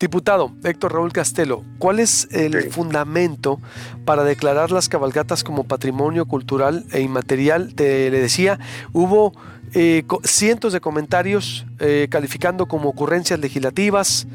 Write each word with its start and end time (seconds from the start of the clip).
Diputado 0.00 0.50
Héctor 0.64 0.94
Raúl 0.94 1.12
Castelo, 1.12 1.62
¿cuál 1.78 2.00
es 2.00 2.26
el 2.30 2.70
fundamento 2.70 3.60
para 4.06 4.24
declarar 4.24 4.70
las 4.70 4.88
cabalgatas 4.88 5.44
como 5.44 5.64
patrimonio 5.64 6.24
cultural 6.24 6.86
e 6.90 7.02
inmaterial? 7.02 7.74
Te 7.74 8.10
le 8.10 8.18
decía, 8.18 8.58
hubo 8.94 9.34
eh, 9.72 10.02
cientos 10.24 10.72
de 10.72 10.80
comentarios 10.80 11.64
eh, 11.78 12.08
calificando 12.10 12.66
como 12.66 12.88
ocurrencias 12.88 13.38
legislativas, 13.38 14.26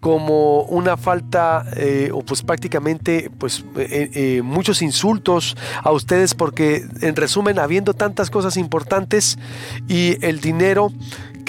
como 0.00 0.62
una 0.62 0.96
falta 0.96 1.64
eh, 1.76 2.10
o 2.12 2.22
pues 2.22 2.42
prácticamente 2.42 3.30
pues 3.38 3.62
muchos 4.42 4.82
insultos 4.82 5.56
a 5.82 5.92
ustedes 5.92 6.34
porque 6.34 6.84
en 7.02 7.14
resumen 7.14 7.58
habiendo 7.58 7.92
tantas 7.92 8.30
cosas 8.30 8.56
importantes 8.56 9.38
y 9.86 10.16
el 10.24 10.40
dinero 10.40 10.90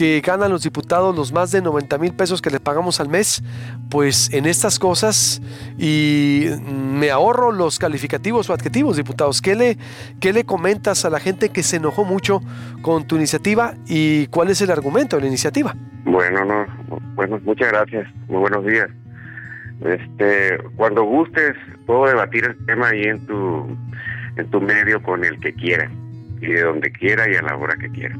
que 0.01 0.19
ganan 0.25 0.49
los 0.49 0.63
diputados 0.63 1.15
los 1.15 1.31
más 1.31 1.51
de 1.51 1.61
90 1.61 1.99
mil 1.99 2.11
pesos 2.11 2.41
que 2.41 2.49
les 2.49 2.59
pagamos 2.59 2.99
al 2.99 3.07
mes, 3.07 3.43
pues 3.91 4.33
en 4.33 4.47
estas 4.47 4.79
cosas 4.79 5.43
y 5.77 6.47
me 6.65 7.11
ahorro 7.11 7.51
los 7.51 7.77
calificativos 7.77 8.49
o 8.49 8.53
adjetivos, 8.53 8.97
diputados. 8.97 9.43
¿Qué 9.43 9.55
le, 9.55 9.77
qué 10.19 10.33
le 10.33 10.43
comentas 10.43 11.05
a 11.05 11.11
la 11.11 11.19
gente 11.19 11.49
que 11.49 11.61
se 11.61 11.77
enojó 11.77 12.03
mucho 12.03 12.41
con 12.81 13.05
tu 13.05 13.15
iniciativa 13.15 13.75
y 13.85 14.25
cuál 14.29 14.49
es 14.49 14.59
el 14.61 14.71
argumento 14.71 15.17
de 15.17 15.21
la 15.21 15.27
iniciativa? 15.27 15.75
Bueno, 16.05 16.45
no, 16.45 16.65
bueno, 17.13 17.39
muchas 17.43 17.71
gracias. 17.71 18.11
Muy 18.27 18.39
buenos 18.39 18.65
días. 18.65 18.87
Este, 19.85 20.57
cuando 20.77 21.03
gustes, 21.03 21.53
puedo 21.85 22.07
debatir 22.07 22.45
el 22.45 22.65
tema 22.65 22.87
ahí 22.87 23.03
en 23.03 23.23
tu, 23.27 23.77
en 24.35 24.49
tu 24.49 24.61
medio 24.61 24.99
con 25.03 25.23
el 25.23 25.39
que 25.39 25.53
quiera 25.53 25.91
y 26.41 26.47
de 26.47 26.63
donde 26.63 26.91
quiera 26.91 27.31
y 27.31 27.35
a 27.35 27.43
la 27.43 27.55
hora 27.55 27.75
que 27.75 27.91
quiera 27.91 28.17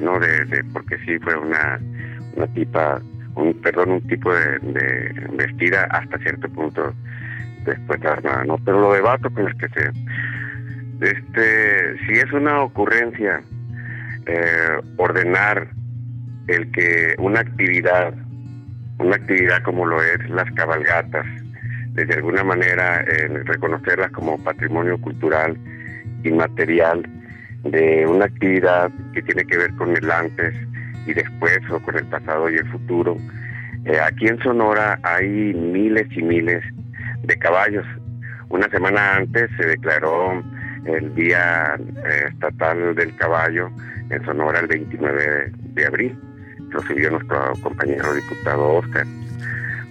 no 0.00 0.18
de, 0.18 0.64
porque 0.72 0.98
sí 0.98 1.18
fue 1.20 1.36
una, 1.36 1.78
una 2.36 2.46
tipa, 2.48 3.00
un 3.36 3.54
perdón, 3.60 3.90
un 3.92 4.06
tipo 4.06 4.32
de, 4.34 5.12
vestida 5.32 5.84
hasta 5.90 6.18
cierto 6.18 6.48
punto 6.48 6.92
después 7.64 8.00
de 8.00 8.08
armada, 8.08 8.44
¿no? 8.44 8.58
Pero 8.64 8.80
lo 8.80 8.92
debato 8.92 9.30
con 9.30 9.46
el 9.46 9.56
que 9.56 9.68
sea. 9.68 9.92
Este, 11.00 11.98
si 12.06 12.12
es 12.18 12.30
una 12.32 12.62
ocurrencia 12.62 13.40
eh, 14.26 14.80
ordenar 14.96 15.68
el 16.48 16.70
que 16.72 17.14
una 17.18 17.40
actividad, 17.40 18.14
una 18.98 19.16
actividad 19.16 19.62
como 19.62 19.86
lo 19.86 20.02
es 20.02 20.28
las 20.30 20.50
cabalgatas, 20.52 21.26
de 21.94 22.14
alguna 22.14 22.44
manera 22.44 23.04
reconocerlas 23.44 24.10
como 24.12 24.42
patrimonio 24.42 24.98
cultural 25.00 25.56
inmaterial, 26.22 27.02
de 27.64 28.06
una 28.06 28.24
actividad 28.26 28.90
que 29.12 29.22
tiene 29.22 29.44
que 29.44 29.58
ver 29.58 29.74
con 29.76 29.96
el 29.96 30.10
antes 30.10 30.54
y 31.06 31.14
después 31.14 31.58
o 31.70 31.80
con 31.80 31.96
el 31.96 32.06
pasado 32.06 32.50
y 32.50 32.56
el 32.56 32.68
futuro. 32.70 33.16
Eh, 33.84 33.98
aquí 34.00 34.26
en 34.26 34.38
Sonora 34.42 34.98
hay 35.02 35.54
miles 35.54 36.06
y 36.12 36.22
miles 36.22 36.62
de 37.22 37.36
caballos. 37.38 37.86
Una 38.48 38.68
semana 38.68 39.16
antes 39.16 39.50
se 39.56 39.66
declaró 39.66 40.42
el 40.84 41.14
Día 41.14 41.76
eh, 41.78 42.26
Estatal 42.28 42.94
del 42.94 43.14
Caballo 43.16 43.70
en 44.10 44.24
Sonora 44.24 44.60
el 44.60 44.66
29 44.66 45.52
de, 45.74 45.86
abril. 45.86 46.18
Lo 46.70 46.80
subió 46.82 47.10
nuestro 47.10 47.52
compañero 47.62 48.14
diputado 48.14 48.74
Oscar. 48.74 49.06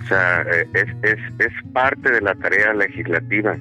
O 0.04 0.08
sea, 0.08 0.42
eh, 0.42 0.68
es, 0.74 0.88
es, 1.04 1.20
es 1.40 1.54
parte 1.74 2.12
de 2.12 2.22
la 2.22 2.36
tarea 2.36 2.74
legislativa 2.74 3.58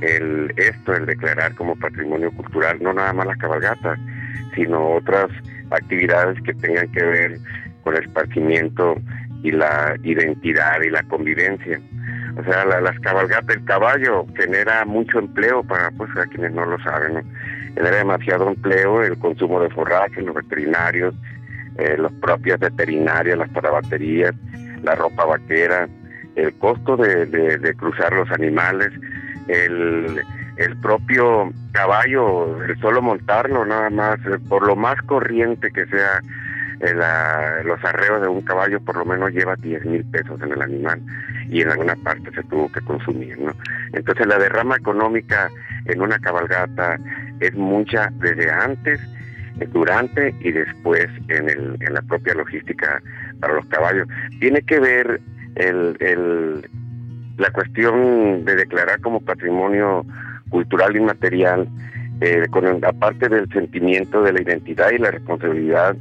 el 0.00 0.52
esto, 0.56 0.94
el 0.94 1.06
declarar 1.06 1.54
como 1.54 1.76
patrimonio 1.76 2.30
cultural, 2.32 2.78
no 2.80 2.92
nada 2.92 3.12
más 3.12 3.26
las 3.26 3.38
cabalgatas, 3.38 3.98
sino 4.54 4.94
otras 4.94 5.26
actividades 5.70 6.40
que 6.42 6.54
tengan 6.54 6.90
que 6.92 7.04
ver 7.04 7.38
con 7.82 7.96
el 7.96 8.04
esparcimiento 8.04 8.96
y 9.42 9.52
la 9.52 9.96
identidad 10.02 10.80
y 10.82 10.90
la 10.90 11.02
convivencia. 11.04 11.80
O 12.38 12.44
sea, 12.44 12.64
las 12.64 12.98
cabalgatas, 13.00 13.56
el 13.56 13.64
caballo 13.64 14.26
genera 14.36 14.84
mucho 14.84 15.18
empleo 15.18 15.62
para 15.62 15.90
pues 15.92 16.10
a 16.16 16.26
quienes 16.26 16.52
no 16.52 16.66
lo 16.66 16.78
saben, 16.80 17.24
genera 17.74 17.96
demasiado 17.96 18.48
empleo, 18.48 19.02
el 19.02 19.18
consumo 19.18 19.60
de 19.60 19.70
forraje, 19.70 20.20
los 20.20 20.34
veterinarios, 20.34 21.14
eh, 21.78 21.96
los 21.96 22.12
propios 22.14 22.58
veterinarios, 22.58 23.38
las 23.38 23.48
parabaterías, 23.50 24.34
la 24.82 24.94
ropa 24.94 25.24
vaquera, 25.24 25.88
el 26.34 26.52
costo 26.58 26.96
de 26.98 27.74
cruzar 27.78 28.12
los 28.12 28.30
animales, 28.30 28.92
el, 29.48 30.22
el 30.56 30.76
propio 30.78 31.52
caballo, 31.72 32.62
el 32.64 32.78
solo 32.80 33.02
montarlo 33.02 33.64
nada 33.64 33.90
más, 33.90 34.18
eh, 34.26 34.38
por 34.48 34.66
lo 34.66 34.76
más 34.76 35.00
corriente 35.02 35.70
que 35.70 35.86
sea 35.86 36.20
eh, 36.80 37.62
los 37.64 37.82
arreos 37.84 38.22
de 38.22 38.28
un 38.28 38.42
caballo, 38.42 38.80
por 38.80 38.96
lo 38.96 39.04
menos 39.04 39.32
lleva 39.32 39.56
10 39.56 39.84
mil 39.84 40.04
pesos 40.06 40.40
en 40.42 40.52
el 40.52 40.62
animal 40.62 41.00
y 41.48 41.62
en 41.62 41.70
alguna 41.70 41.96
parte 41.96 42.30
se 42.32 42.42
tuvo 42.44 42.70
que 42.72 42.80
consumir, 42.82 43.38
¿no? 43.38 43.52
Entonces 43.92 44.26
la 44.26 44.38
derrama 44.38 44.76
económica 44.76 45.48
en 45.86 46.00
una 46.00 46.18
cabalgata 46.18 46.98
es 47.40 47.54
mucha 47.54 48.10
desde 48.18 48.50
antes, 48.50 49.00
durante 49.72 50.34
y 50.40 50.52
después 50.52 51.06
en, 51.28 51.48
el, 51.48 51.76
en 51.80 51.94
la 51.94 52.02
propia 52.02 52.34
logística 52.34 53.00
para 53.40 53.54
los 53.54 53.66
caballos. 53.66 54.06
Tiene 54.40 54.60
que 54.62 54.78
ver 54.80 55.20
el, 55.54 55.96
el 56.00 56.68
la 57.38 57.50
cuestión 57.50 58.44
de 58.44 58.56
declarar 58.56 59.00
como 59.00 59.20
patrimonio 59.20 60.04
cultural 60.48 60.96
inmaterial, 60.96 61.68
eh, 62.20 62.46
con 62.50 62.84
aparte 62.84 63.28
del 63.28 63.48
sentimiento 63.50 64.22
de 64.22 64.32
la 64.32 64.42
identidad 64.42 64.90
y 64.90 64.98
la 64.98 65.10
responsabilidad, 65.10 65.96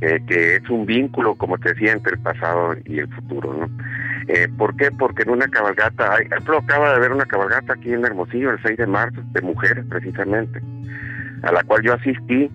eh, 0.00 0.20
que 0.26 0.56
es 0.56 0.68
un 0.68 0.84
vínculo, 0.84 1.34
como 1.36 1.56
te 1.58 1.70
decía, 1.72 1.92
entre 1.92 2.14
el 2.14 2.18
pasado 2.18 2.74
y 2.84 2.98
el 2.98 3.08
futuro. 3.08 3.54
¿no? 3.54 3.70
Eh, 4.28 4.48
¿Por 4.58 4.76
qué? 4.76 4.90
Porque 4.90 5.22
en 5.22 5.30
una 5.30 5.48
cabalgata, 5.48 6.14
hay, 6.14 6.26
acaba 6.26 6.90
de 6.90 6.96
haber 6.96 7.12
una 7.12 7.24
cabalgata 7.24 7.74
aquí 7.74 7.92
en 7.92 8.04
Hermosillo 8.04 8.50
el 8.50 8.62
6 8.62 8.76
de 8.76 8.86
marzo, 8.86 9.20
de 9.32 9.40
mujeres 9.40 9.84
precisamente, 9.88 10.60
a 11.42 11.52
la 11.52 11.62
cual 11.62 11.82
yo 11.82 11.94
asistí 11.94 12.50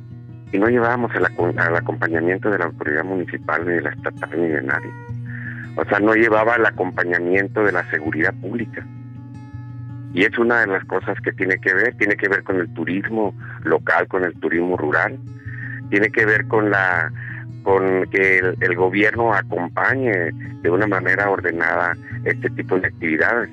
y 0.51 0.57
no 0.57 0.67
llevábamos 0.67 1.11
el, 1.15 1.25
el 1.25 1.75
acompañamiento 1.75 2.49
de 2.49 2.59
la 2.59 2.65
autoridad 2.65 3.03
municipal, 3.03 3.65
ni 3.65 3.73
de 3.73 3.81
la 3.81 3.89
estatal, 3.91 4.29
ni 4.35 4.47
de 4.47 4.61
nadie 4.63 5.08
o 5.75 5.85
sea, 5.85 5.99
no 5.99 6.13
llevaba 6.13 6.55
el 6.55 6.65
acompañamiento 6.65 7.63
de 7.63 7.71
la 7.71 7.89
seguridad 7.89 8.33
pública. 8.41 8.85
Y 10.13 10.23
es 10.23 10.37
una 10.37 10.61
de 10.61 10.67
las 10.67 10.83
cosas 10.85 11.19
que 11.21 11.31
tiene 11.33 11.57
que 11.59 11.73
ver, 11.73 11.95
tiene 11.95 12.15
que 12.15 12.27
ver 12.27 12.43
con 12.43 12.59
el 12.59 12.73
turismo 12.73 13.33
local, 13.63 14.07
con 14.07 14.23
el 14.23 14.33
turismo 14.39 14.75
rural, 14.75 15.19
tiene 15.89 16.09
que 16.09 16.25
ver 16.25 16.47
con 16.47 16.69
la 16.69 17.11
con 17.63 18.09
que 18.09 18.39
el, 18.39 18.75
gobierno 18.75 19.33
acompañe 19.33 20.31
de 20.61 20.69
una 20.69 20.87
manera 20.87 21.29
ordenada 21.29 21.95
este 22.23 22.49
tipo 22.51 22.79
de 22.79 22.87
actividades. 22.87 23.49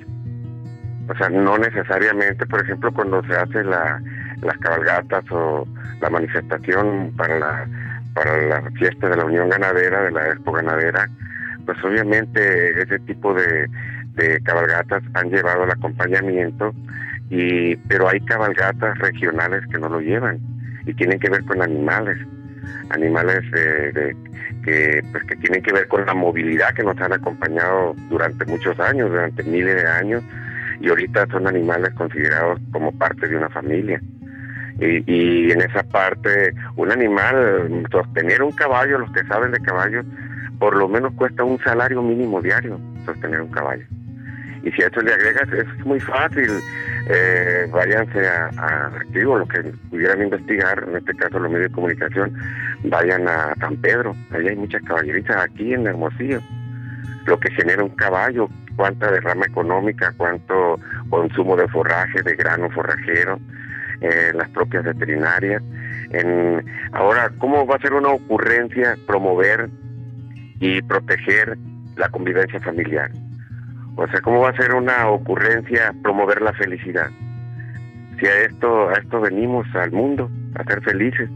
O 1.09 1.15
sea, 1.17 1.29
no 1.29 1.57
necesariamente, 1.57 2.45
por 2.45 2.61
ejemplo, 2.63 2.91
cuando 2.93 3.21
se 3.25 3.35
hace 3.35 3.63
la, 3.63 4.01
las 4.41 4.57
cabalgatas 4.57 5.23
o 5.29 5.67
la 6.01 6.09
manifestación 6.09 7.13
para 7.15 7.37
la 7.37 7.67
para 8.17 8.41
la 8.47 8.71
fiesta 8.71 9.09
de 9.09 9.15
la 9.15 9.25
Unión 9.25 9.47
Ganadera, 9.49 10.01
de 10.01 10.11
la 10.11 10.29
Expo 10.29 10.51
Ganadera, 10.51 11.07
pues 11.67 11.83
obviamente 11.83 12.81
ese 12.81 12.97
tipo 12.99 13.33
de, 13.33 13.69
cabalgatas 14.43 15.03
han 15.13 15.29
llevado 15.29 15.65
el 15.65 15.71
acompañamiento, 15.71 16.73
y 17.29 17.75
pero 17.75 18.09
hay 18.09 18.19
cabalgatas 18.21 18.97
regionales 18.97 19.61
que 19.67 19.77
no 19.77 19.89
lo 19.89 19.99
llevan 19.99 20.39
y 20.87 20.93
tienen 20.93 21.19
que 21.19 21.29
ver 21.29 21.43
con 21.43 21.61
animales, 21.61 22.17
animales 22.89 23.43
de, 23.51 24.15
que, 24.63 25.03
pues, 25.11 25.23
que 25.25 25.35
tienen 25.35 25.61
que 25.61 25.73
ver 25.73 25.87
con 25.87 26.05
la 26.05 26.13
movilidad 26.13 26.73
que 26.73 26.83
nos 26.83 26.97
han 26.99 27.13
acompañado 27.13 27.93
durante 28.09 28.45
muchos 28.45 28.79
años, 28.79 29.09
durante 29.09 29.43
miles 29.43 29.75
de 29.75 29.87
años, 29.87 30.23
y 30.79 30.89
ahorita 30.89 31.27
son 31.27 31.47
animales 31.47 31.93
considerados 31.95 32.59
como 32.71 32.97
parte 32.97 33.27
de 33.27 33.35
una 33.35 33.49
familia. 33.49 34.01
Y, 34.79 35.03
y, 35.11 35.51
en 35.51 35.61
esa 35.61 35.83
parte, 35.83 36.53
un 36.75 36.91
animal, 36.91 37.85
sostener 37.91 38.41
un 38.41 38.51
caballo, 38.53 38.99
los 38.99 39.11
que 39.11 39.25
saben 39.25 39.51
de 39.51 39.59
caballos, 39.59 40.05
por 40.59 40.75
lo 40.75 40.87
menos 40.87 41.13
cuesta 41.13 41.43
un 41.43 41.59
salario 41.59 42.01
mínimo 42.01 42.41
diario 42.41 42.79
sostener 43.05 43.41
un 43.41 43.51
caballo. 43.51 43.85
Y 44.63 44.71
si 44.71 44.81
a 44.81 44.87
esto 44.87 45.01
le 45.01 45.13
agregas, 45.13 45.49
es 45.53 45.85
muy 45.85 45.99
fácil. 45.99 46.49
Eh, 47.09 47.67
váyanse 47.71 48.27
a, 48.27 48.49
a 48.57 48.91
digo, 49.11 49.37
lo 49.37 49.47
que 49.47 49.63
pudieran 49.89 50.21
investigar, 50.21 50.83
en 50.89 50.97
este 50.97 51.13
caso 51.13 51.39
los 51.39 51.49
medios 51.49 51.69
de 51.69 51.75
comunicación, 51.75 52.33
vayan 52.83 53.27
a 53.27 53.53
San 53.59 53.77
Pedro. 53.77 54.15
Ahí 54.31 54.47
hay 54.47 54.55
muchas 54.55 54.81
caballeritas 54.83 55.37
aquí 55.37 55.73
en 55.73 55.87
Hermosillo. 55.87 56.41
Lo 57.25 57.39
que 57.39 57.51
genera 57.51 57.83
un 57.83 57.95
caballo, 57.95 58.49
cuánta 58.75 59.11
derrama 59.11 59.45
económica, 59.45 60.13
cuánto 60.17 60.79
consumo 61.09 61.55
de 61.55 61.67
forraje, 61.69 62.21
de 62.23 62.35
grano 62.35 62.69
forrajero, 62.71 63.39
eh, 64.01 64.31
las 64.33 64.49
propias 64.49 64.83
veterinarias. 64.83 65.61
En, 66.11 66.65
ahora, 66.91 67.31
¿cómo 67.37 67.65
va 67.65 67.75
a 67.75 67.79
ser 67.79 67.93
una 67.93 68.09
ocurrencia 68.09 68.97
promover 69.05 69.69
y 70.59 70.81
proteger 70.81 71.57
la 71.95 72.09
convivencia 72.09 72.59
familiar. 72.61 73.11
O 73.95 74.07
sea, 74.07 74.21
¿cómo 74.21 74.41
va 74.41 74.49
a 74.49 74.55
ser 74.55 74.75
una 74.75 75.09
ocurrencia 75.09 75.93
promover 76.03 76.41
la 76.41 76.53
felicidad? 76.53 77.09
Si 78.19 78.27
a 78.27 78.41
esto, 78.41 78.89
a 78.89 78.93
esto 78.93 79.21
venimos 79.21 79.65
al 79.75 79.91
mundo, 79.91 80.29
a 80.55 80.63
ser 80.63 80.81
felices. 80.83 81.29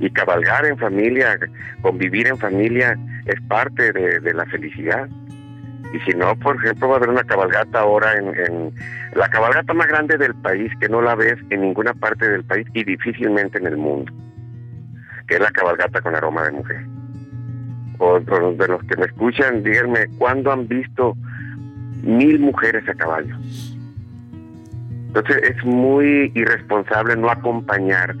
Y 0.00 0.10
cabalgar 0.10 0.66
en 0.66 0.78
familia, 0.78 1.38
convivir 1.82 2.26
en 2.28 2.38
familia, 2.38 2.98
es 3.26 3.40
parte 3.42 3.92
de, 3.92 4.34
la 4.34 4.44
felicidad. 4.46 5.08
Y 5.92 6.00
si 6.00 6.16
no, 6.16 6.34
por 6.36 6.56
ejemplo, 6.56 6.88
va 6.88 6.94
a 6.94 6.96
haber 6.96 7.10
una 7.10 7.24
cabalgata 7.24 7.80
ahora 7.80 8.14
en, 8.16 8.28
en, 8.28 8.74
la 9.14 9.28
cabalgata 9.28 9.74
más 9.74 9.86
grande 9.86 10.16
del 10.16 10.34
país, 10.34 10.72
que 10.80 10.88
no 10.88 11.02
la 11.02 11.14
ves 11.14 11.36
en 11.50 11.60
ninguna 11.60 11.92
parte 11.92 12.28
del 12.28 12.44
país 12.44 12.66
y 12.72 12.84
difícilmente 12.84 13.58
en 13.58 13.66
el 13.66 13.76
mundo, 13.76 14.12
que 15.28 15.34
es 15.34 15.40
la 15.40 15.50
cabalgata 15.50 16.00
con 16.00 16.16
aroma 16.16 16.44
de 16.44 16.52
mujer. 16.52 16.91
De 18.02 18.66
los 18.66 18.82
que 18.82 18.96
me 18.96 19.04
escuchan, 19.06 19.62
díganme, 19.62 20.08
¿cuándo 20.18 20.50
han 20.50 20.66
visto 20.66 21.14
mil 22.02 22.40
mujeres 22.40 22.82
a 22.88 22.94
caballo? 22.94 23.36
Entonces 25.06 25.36
es 25.44 25.64
muy 25.64 26.32
irresponsable 26.34 27.14
no 27.14 27.30
acompañar 27.30 28.16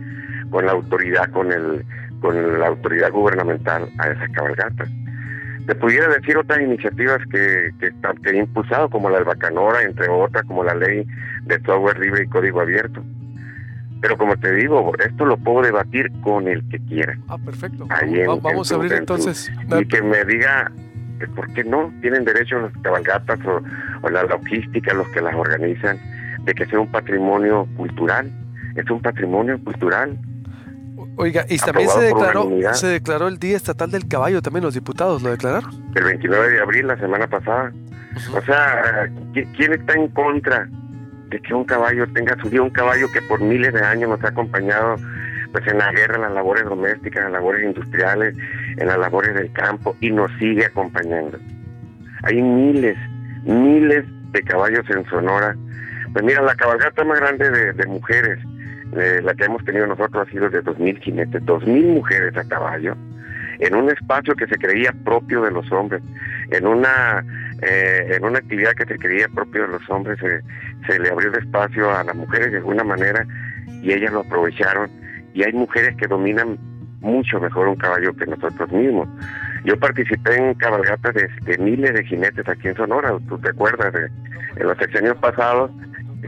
con 0.50 0.66
la 0.66 0.72
autoridad, 0.72 1.28
con 1.32 1.50
el, 1.50 1.84
con 2.20 2.60
la 2.60 2.68
autoridad 2.68 3.10
gubernamental 3.10 3.90
a 3.98 4.06
esas 4.10 4.30
cabalgatas. 4.30 4.88
Te 5.66 5.74
pudiera 5.74 6.06
decir 6.06 6.36
otras 6.36 6.60
iniciativas 6.60 7.18
que, 7.32 7.72
que, 7.80 7.90
que 8.22 8.30
he 8.30 8.36
impulsado, 8.36 8.88
como 8.88 9.10
la 9.10 9.16
del 9.16 9.24
Bacanora, 9.24 9.82
entre 9.82 10.08
otras, 10.08 10.44
como 10.44 10.62
la 10.62 10.76
ley 10.76 11.04
de 11.42 11.60
software 11.62 11.98
libre 11.98 12.22
y 12.22 12.28
código 12.28 12.60
abierto. 12.60 13.02
Pero 14.02 14.18
como 14.18 14.36
te 14.36 14.52
digo, 14.54 14.92
esto 14.98 15.24
lo 15.24 15.38
puedo 15.38 15.62
debatir 15.62 16.12
con 16.20 16.46
el 16.46 16.68
que 16.68 16.78
quiera. 16.80 17.16
Ah, 17.28 17.38
perfecto. 17.38 17.86
vamos, 18.42 18.70
a 18.70 18.74
abrir 18.74 18.92
entonces. 18.92 19.50
y 19.80 19.86
que 19.86 20.02
me 20.02 20.24
diga 20.24 20.70
por 21.34 21.50
qué 21.54 21.64
no 21.64 21.90
tienen 22.02 22.24
derecho 22.24 22.58
las 22.58 22.72
cabalgatas 22.82 23.38
o, 23.46 23.62
o, 24.02 24.10
la 24.10 24.24
logística, 24.24 24.92
los 24.92 25.08
que 25.08 25.22
las 25.22 25.34
organizan, 25.34 25.98
de 26.44 26.52
que 26.52 26.66
sea 26.66 26.80
un 26.80 26.90
patrimonio 26.90 27.66
cultural. 27.76 28.30
Es 28.76 28.90
un 28.90 29.00
patrimonio 29.00 29.58
cultural 29.62 30.18
Oiga, 31.16 31.44
y 31.48 31.58
también 31.58 31.88
se 31.88 32.00
declaró, 32.00 32.48
se 32.72 32.86
declaró 32.86 33.28
el 33.28 33.38
Día 33.38 33.56
Estatal 33.56 33.90
del 33.90 34.08
Caballo, 34.08 34.40
también 34.40 34.64
los 34.64 34.74
diputados 34.74 35.22
lo 35.22 35.30
declararon. 35.30 35.70
El 35.94 36.04
29 36.04 36.50
de 36.52 36.60
abril, 36.60 36.86
la 36.86 36.96
semana 36.96 37.26
pasada. 37.26 37.72
O 38.34 38.42
sea, 38.42 39.10
¿quién 39.32 39.72
está 39.72 39.94
en 39.94 40.08
contra 40.08 40.68
que 41.40 41.54
un 41.54 41.64
caballo 41.64 42.06
tenga 42.12 42.36
su 42.40 42.50
día? 42.50 42.62
Un 42.62 42.70
caballo 42.70 43.06
que 43.12 43.22
por 43.22 43.40
miles 43.40 43.72
de 43.72 43.82
años 43.82 44.10
nos 44.10 44.22
ha 44.24 44.28
acompañado 44.28 44.96
pues 45.52 45.66
en 45.66 45.78
la 45.78 45.92
guerra, 45.92 46.16
en 46.16 46.22
las 46.22 46.32
labores 46.32 46.64
domésticas, 46.64 47.18
en 47.18 47.32
las 47.32 47.32
labores 47.32 47.64
industriales, 47.64 48.34
en 48.78 48.86
las 48.86 48.98
labores 48.98 49.34
del 49.34 49.52
campo 49.52 49.96
y 50.00 50.10
nos 50.10 50.30
sigue 50.38 50.64
acompañando. 50.64 51.38
Hay 52.22 52.40
miles, 52.40 52.96
miles 53.44 54.04
de 54.32 54.42
caballos 54.42 54.88
en 54.90 55.04
Sonora. 55.06 55.54
Pues 56.12 56.24
mira, 56.24 56.42
la 56.42 56.54
cabalgata 56.54 57.04
más 57.04 57.20
grande 57.20 57.50
de, 57.50 57.72
de 57.72 57.86
mujeres 57.86 58.38
eh, 58.94 59.22
la 59.22 59.32
que 59.34 59.44
hemos 59.44 59.64
tenido 59.64 59.86
nosotros 59.86 60.26
ha 60.26 60.30
sido 60.30 60.50
de 60.50 60.62
2.000 60.62 61.00
jinetes, 61.00 61.42
2.000 61.44 61.94
mujeres 61.94 62.36
a 62.36 62.44
caballo, 62.44 62.94
en 63.58 63.74
un 63.74 63.90
espacio 63.90 64.34
que 64.34 64.46
se 64.46 64.56
creía 64.56 64.92
propio 65.04 65.42
de 65.42 65.50
los 65.50 65.70
hombres, 65.72 66.02
en 66.50 66.66
una 66.66 67.24
eh, 67.62 68.16
en 68.16 68.24
una 68.24 68.38
actividad 68.38 68.72
que 68.72 68.84
se 68.86 68.98
creía 68.98 69.28
propio 69.28 69.62
de 69.62 69.68
los 69.68 69.90
hombres, 69.90 70.18
se, 70.18 70.98
le 70.98 71.08
abrió 71.08 71.30
el 71.30 71.38
espacio 71.38 71.96
a 71.96 72.02
las 72.02 72.14
mujeres 72.14 72.50
de 72.50 72.58
alguna 72.58 72.82
manera 72.82 73.24
y 73.80 73.92
ellas 73.92 74.12
lo 74.12 74.20
aprovecharon. 74.20 74.90
Y 75.32 75.44
hay 75.44 75.52
mujeres 75.52 75.96
que 75.96 76.08
dominan 76.08 76.58
mucho 77.00 77.40
mejor 77.40 77.68
un 77.68 77.76
caballo 77.76 78.14
que 78.14 78.26
nosotros 78.26 78.70
mismos. 78.72 79.08
Yo 79.64 79.78
participé 79.78 80.36
en 80.36 80.54
cabalgatas 80.54 81.14
de, 81.14 81.58
miles 81.58 81.94
de 81.94 82.04
jinetes 82.04 82.48
aquí 82.48 82.68
en 82.68 82.74
Sonora, 82.74 83.16
tú 83.28 83.38
te 83.38 83.50
acuerdas, 83.50 83.92
de, 83.92 84.10
en 84.56 84.66
los 84.66 84.76
años 84.96 85.16
pasados. 85.20 85.70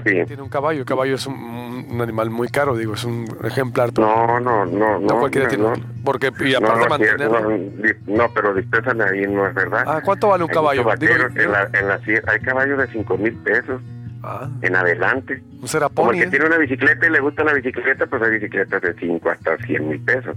Tiene 0.03 0.43
un 0.43 0.49
caballo, 0.49 0.81
el 0.81 0.87
caballo 0.87 1.15
es 1.15 1.27
un 1.27 1.75
un 1.95 2.01
animal 2.01 2.31
muy 2.31 2.49
caro, 2.49 2.77
digo, 2.77 2.95
es 2.95 3.05
un 3.05 3.27
ejemplar. 3.45 3.91
No, 3.99 4.41
no, 4.41 4.65
no. 4.67 4.99
No 4.99 5.19
cualquiera 5.19 5.49
tiene. 5.49 5.65
Porque, 6.05 6.31
y 6.41 6.55
aparte 6.55 6.89
mantenerlo. 6.89 7.59
No, 8.07 8.29
pero 8.35 8.55
dispénsame 8.55 9.05
ahí, 9.05 9.27
no 9.27 9.47
es 9.47 9.55
verdad. 9.55 9.85
Ah, 9.87 10.01
¿cuánto 10.05 10.29
vale 10.29 10.45
un 10.45 10.51
caballo? 10.51 10.83
en 10.83 11.53
la, 11.53 11.69
en 11.73 11.89
la, 11.89 12.01
hay 12.27 12.41
caballos 12.41 12.79
de 12.79 12.87
5 12.89 13.19
mil 13.19 13.35
pesos. 13.37 13.81
Ah. 14.27 14.49
En 14.63 14.75
adelante. 14.75 15.43
Un 15.61 15.69
Como 15.93 16.11
el 16.13 16.19
que 16.19 16.27
tiene 16.29 16.47
una 16.47 16.57
bicicleta 16.57 17.07
y 17.07 17.11
le 17.11 17.21
gusta 17.21 17.45
la 17.45 17.53
bicicleta, 17.53 18.07
pues 18.07 18.23
hay 18.23 18.31
bicicletas 18.31 18.81
de 18.81 18.95
5 18.95 19.29
hasta 19.29 19.59
100 19.59 19.87
mil 19.87 20.01
pesos. 20.01 20.35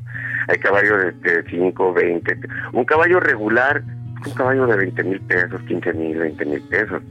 Hay 0.50 0.58
caballos 0.60 1.14
de 1.22 1.44
5, 1.50 1.94
20. 1.94 2.38
Un 2.74 2.84
caballo 2.84 3.22
regular, 3.22 3.82
un 4.26 4.34
caballo 4.34 4.68
de 4.68 4.76
20 4.76 5.04
mil 5.06 5.22
pesos, 5.22 5.62
15 5.70 5.94
mil, 5.94 6.18
20 6.18 6.46
mil 6.46 6.62
pesos. 6.64 7.02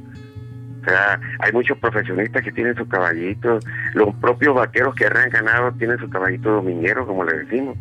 O 0.87 0.89
sea, 0.89 1.21
hay 1.41 1.53
muchos 1.53 1.77
profesionistas 1.79 2.43
que 2.45 2.53
tienen 2.53 2.77
su 2.77 2.87
caballito, 2.87 3.59
los 3.95 4.15
propios 4.17 4.55
vaqueros 4.55 4.95
que 4.95 5.07
han 5.07 5.31
ganado 5.31 5.73
tienen 5.73 5.99
su 5.99 6.09
caballito 6.09 6.51
dominguero, 6.51 7.07
como 7.07 7.25
le 7.25 7.39
decimos. 7.39 7.77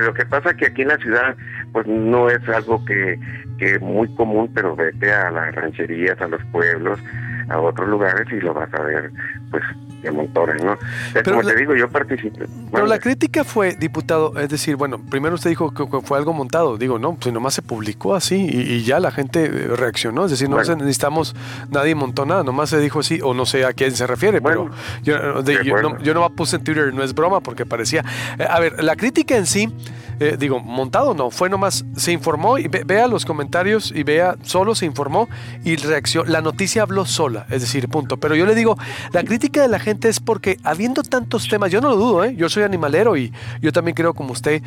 lo 0.00 0.14
que 0.14 0.24
pasa 0.26 0.50
es 0.50 0.56
que 0.56 0.66
aquí 0.66 0.82
en 0.82 0.88
la 0.88 0.98
ciudad, 0.98 1.36
pues 1.72 1.86
no 1.88 2.30
es 2.30 2.48
algo 2.48 2.84
que, 2.84 3.18
que 3.58 3.78
muy 3.80 4.08
común, 4.14 4.50
pero 4.54 4.76
vete 4.76 5.12
a 5.12 5.30
las 5.30 5.54
rancherías, 5.54 6.20
a 6.20 6.28
los 6.28 6.42
pueblos, 6.46 7.00
a 7.48 7.58
otros 7.58 7.88
lugares 7.88 8.26
y 8.30 8.40
lo 8.40 8.54
vas 8.54 8.72
a 8.74 8.82
ver, 8.82 9.10
pues 9.50 9.62
de 10.04 10.10
montones, 10.12 10.62
¿no? 10.62 10.78
como 11.24 11.42
te 11.42 11.56
digo, 11.56 11.74
yo 11.74 11.88
participé. 11.88 12.46
Pero 12.72 12.86
la 12.86 12.98
crítica 12.98 13.44
fue, 13.44 13.74
diputado, 13.74 14.38
es 14.38 14.48
decir, 14.48 14.76
bueno, 14.76 14.98
primero 14.98 15.34
usted 15.34 15.50
dijo 15.50 15.72
que 15.72 16.00
fue 16.02 16.18
algo 16.18 16.32
montado, 16.32 16.76
digo, 16.76 16.98
no, 16.98 17.14
pues 17.14 17.32
nomás 17.32 17.54
se 17.54 17.62
publicó 17.62 18.14
así 18.14 18.36
y, 18.36 18.84
ya 18.84 19.00
la 19.00 19.10
gente 19.10 19.48
reaccionó, 19.48 20.26
es 20.26 20.32
decir, 20.32 20.48
no 20.48 20.58
necesitamos, 20.58 21.34
nadie 21.70 21.94
montó 21.94 22.26
nada, 22.26 22.42
nomás 22.42 22.70
se 22.70 22.80
dijo 22.80 23.00
así, 23.00 23.20
o 23.22 23.32
no 23.34 23.46
sé 23.46 23.64
a 23.64 23.72
quién 23.72 23.92
se 23.92 24.06
refiere, 24.06 24.42
pero 24.42 24.70
yo, 25.02 25.42
yo, 25.42 25.82
no, 25.82 25.98
yo 26.00 26.14
no 26.14 26.28
puse 26.30 26.56
en 26.56 26.64
Twitter, 26.64 26.92
no 26.92 27.02
es 27.02 27.14
broma, 27.14 27.40
porque 27.40 27.64
parecía, 27.64 28.04
eh, 28.38 28.46
a 28.48 28.60
ver, 28.60 28.82
la 28.82 28.96
crítica 28.96 29.36
en 29.36 29.46
sí 29.46 29.72
eh, 30.20 30.36
digo, 30.38 30.60
montado 30.60 31.14
no, 31.14 31.30
fue 31.30 31.48
nomás, 31.50 31.84
se 31.96 32.12
informó 32.12 32.58
y 32.58 32.68
vea 32.68 33.08
los 33.08 33.24
comentarios 33.24 33.92
y 33.94 34.04
vea, 34.04 34.36
solo 34.42 34.74
se 34.74 34.86
informó 34.86 35.28
y 35.64 35.76
reaccionó, 35.76 36.30
la 36.30 36.40
noticia 36.40 36.82
habló 36.82 37.04
sola, 37.04 37.46
es 37.50 37.62
decir, 37.62 37.88
punto. 37.88 38.16
Pero 38.18 38.36
yo 38.36 38.46
le 38.46 38.54
digo, 38.54 38.76
la 39.12 39.24
crítica 39.24 39.62
de 39.62 39.68
la 39.68 39.78
gente 39.78 39.93
es 40.02 40.20
porque 40.20 40.58
habiendo 40.62 41.02
tantos 41.02 41.48
temas, 41.48 41.70
yo 41.70 41.80
no 41.80 41.90
lo 41.90 41.96
dudo, 41.96 42.24
¿eh? 42.24 42.34
yo 42.36 42.48
soy 42.48 42.62
animalero 42.62 43.16
y 43.16 43.32
yo 43.60 43.72
también 43.72 43.94
creo 43.94 44.14
como 44.14 44.32
usted, 44.32 44.62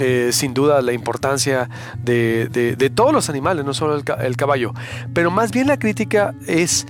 eh, 0.00 0.30
sin 0.32 0.54
duda, 0.54 0.82
la 0.82 0.92
importancia 0.92 1.68
de, 2.02 2.48
de, 2.48 2.90
todos 2.90 3.12
los 3.12 3.28
animales, 3.28 3.64
no 3.64 3.74
solo 3.74 3.96
el, 3.96 4.36
caballo, 4.36 4.72
pero 5.12 5.30
más 5.30 5.50
bien 5.50 5.66
la 5.66 5.78
crítica 5.78 6.34
es, 6.46 6.86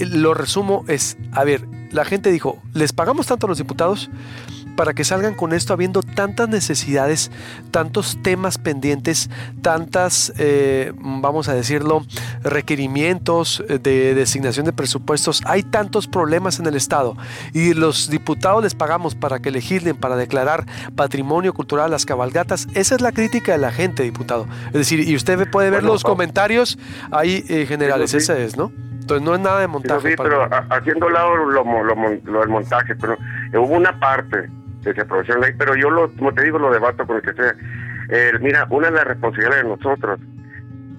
lo 0.00 0.34
resumo, 0.34 0.84
es, 0.88 1.16
a 1.32 1.44
ver, 1.44 1.66
la 1.90 2.04
gente 2.04 2.30
dijo, 2.30 2.60
les 2.74 2.92
pagamos 2.92 3.26
tanto 3.26 3.46
a 3.46 3.48
los 3.48 3.58
diputados, 3.58 4.10
para 4.78 4.94
que 4.94 5.02
salgan 5.02 5.34
con 5.34 5.52
esto 5.52 5.72
habiendo 5.72 6.04
tantas 6.04 6.48
necesidades, 6.48 7.32
tantos 7.72 8.16
temas 8.22 8.58
pendientes, 8.58 9.28
tantas, 9.60 10.32
eh, 10.38 10.92
vamos 10.94 11.48
a 11.48 11.54
decirlo, 11.54 12.06
requerimientos 12.44 13.64
de 13.66 14.14
designación 14.14 14.66
de 14.66 14.72
presupuestos. 14.72 15.42
Hay 15.46 15.64
tantos 15.64 16.06
problemas 16.06 16.60
en 16.60 16.66
el 16.66 16.76
Estado 16.76 17.16
y 17.52 17.74
los 17.74 18.08
diputados 18.08 18.62
les 18.62 18.76
pagamos 18.76 19.16
para 19.16 19.40
que 19.40 19.50
legislen, 19.50 19.96
para 19.96 20.14
declarar 20.14 20.64
patrimonio 20.94 21.52
cultural 21.54 21.90
las 21.90 22.06
cabalgatas. 22.06 22.68
Esa 22.74 22.94
es 22.94 23.00
la 23.00 23.10
crítica 23.10 23.50
de 23.50 23.58
la 23.58 23.72
gente, 23.72 24.04
diputado. 24.04 24.46
Es 24.68 24.74
decir, 24.74 25.00
y 25.00 25.16
usted 25.16 25.50
puede 25.50 25.70
ver 25.70 25.82
los 25.82 26.04
comentarios 26.04 26.78
ahí 27.10 27.44
eh, 27.48 27.66
generales, 27.66 28.14
ese 28.14 28.44
es, 28.44 28.56
¿no? 28.56 28.70
Entonces 29.08 29.26
no 29.26 29.34
es 29.36 29.40
nada 29.40 29.60
de 29.60 29.68
montaje. 29.68 30.10
Sí, 30.10 30.14
pero 30.18 30.46
haciendo 30.68 31.08
lado 31.08 31.34
lo, 31.34 31.64
lo, 31.64 32.40
del 32.40 32.48
montaje, 32.50 32.94
pero 32.94 33.16
hubo 33.54 33.74
una 33.74 33.98
parte 33.98 34.50
que 34.84 34.92
se 34.92 35.00
aprovechó 35.00 35.32
la 35.38 35.46
ley, 35.46 35.54
pero 35.58 35.74
yo, 35.74 35.88
lo, 35.88 36.14
como 36.14 36.34
te 36.34 36.44
digo, 36.44 36.58
lo 36.58 36.70
debato 36.70 37.06
con 37.06 37.16
el 37.16 37.22
que 37.22 37.32
sea. 37.32 37.54
Eh, 38.10 38.32
mira, 38.42 38.66
una 38.68 38.88
de 38.88 38.96
las 38.96 39.06
responsabilidades 39.06 39.64
de 39.64 39.70
nosotros 39.70 40.20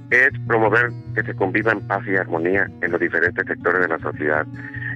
es 0.09 0.31
promover 0.47 0.89
que 1.13 1.21
se 1.21 1.35
conviva 1.35 1.71
en 1.71 1.87
paz 1.87 2.01
y 2.07 2.15
armonía 2.15 2.67
en 2.81 2.91
los 2.91 2.99
diferentes 2.99 3.45
sectores 3.45 3.81
de 3.81 3.87
la 3.89 3.99
sociedad 3.99 4.43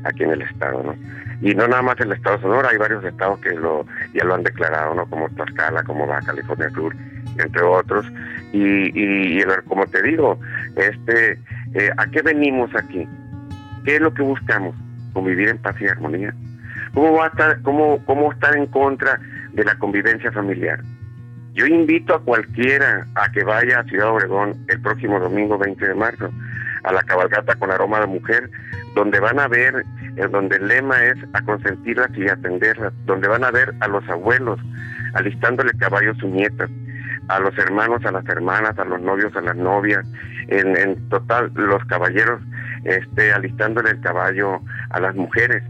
aquí 0.05 0.23
en 0.23 0.31
el 0.31 0.41
Estado, 0.41 0.81
¿no? 0.81 0.95
Y 1.39 1.53
no 1.53 1.67
nada 1.67 1.83
más 1.83 1.99
en 1.99 2.07
el 2.07 2.13
Estado 2.13 2.37
de 2.37 2.41
Sonora, 2.41 2.69
hay 2.71 2.77
varios 2.77 3.03
estados 3.03 3.39
que 3.41 3.51
lo 3.51 3.85
ya 4.15 4.23
lo 4.23 4.33
han 4.33 4.43
declarado, 4.43 4.95
¿no? 4.95 5.05
Como 5.05 5.29
Tlaxcala, 5.29 5.83
como 5.83 6.07
Baja 6.07 6.25
California 6.25 6.69
Sur, 6.71 6.95
entre 7.37 7.61
otros. 7.61 8.07
Y, 8.53 8.59
y, 8.59 9.39
y 9.39 9.43
como 9.67 9.85
te 9.85 10.01
digo, 10.01 10.39
este, 10.75 11.39
eh, 11.73 11.91
¿a 11.97 12.07
qué 12.07 12.21
venimos 12.21 12.73
aquí? 12.75 13.07
¿Qué 13.85 13.95
es 13.95 14.01
lo 14.01 14.13
que 14.13 14.21
buscamos? 14.21 14.75
Convivir 15.13 15.49
en 15.49 15.57
paz 15.57 15.75
y 15.81 15.87
armonía. 15.87 16.33
¿Cómo 16.93 17.13
va 17.13 17.25
a 17.25 17.27
estar, 17.27 17.61
cómo, 17.61 18.03
cómo 18.05 18.31
estar 18.31 18.55
en 18.55 18.67
contra 18.67 19.19
de 19.53 19.63
la 19.63 19.75
convivencia 19.75 20.31
familiar? 20.31 20.79
Yo 21.53 21.67
invito 21.67 22.15
a 22.15 22.23
cualquiera 22.23 23.05
a 23.15 23.31
que 23.31 23.43
vaya 23.43 23.79
a 23.79 23.83
Ciudad 23.83 24.09
Obregón 24.09 24.55
el 24.67 24.81
próximo 24.81 25.19
domingo 25.19 25.57
20 25.57 25.87
de 25.87 25.95
marzo 25.95 26.29
a 26.83 26.91
la 26.91 27.03
cabalgata 27.03 27.55
con 27.55 27.71
aroma 27.71 27.99
de 27.99 28.07
mujer, 28.07 28.49
donde 28.95 29.19
van 29.19 29.39
a 29.39 29.47
ver, 29.47 29.83
donde 30.31 30.57
el 30.57 30.67
lema 30.67 31.03
es 31.03 31.15
a 31.33 31.41
consentirlas 31.41 32.09
y 32.17 32.27
atenderlas, 32.27 32.93
donde 33.05 33.27
van 33.27 33.43
a 33.43 33.51
ver 33.51 33.73
a 33.79 33.87
los 33.87 34.07
abuelos 34.09 34.59
alistándole 35.13 35.71
caballos 35.77 36.17
a 36.17 36.21
sus 36.21 36.31
nietas, 36.31 36.69
a 37.27 37.39
los 37.39 37.57
hermanos, 37.57 38.05
a 38.05 38.11
las 38.11 38.25
hermanas, 38.27 38.77
a 38.77 38.85
los 38.85 39.01
novios, 39.01 39.35
a 39.35 39.41
las 39.41 39.55
novias, 39.55 40.05
en, 40.47 40.75
en 40.77 41.09
total 41.09 41.51
los 41.55 41.83
caballeros 41.85 42.41
este, 42.83 43.31
alistándole 43.31 43.91
el 43.91 44.01
caballo 44.01 44.59
a 44.89 44.99
las 44.99 45.15
mujeres 45.15 45.63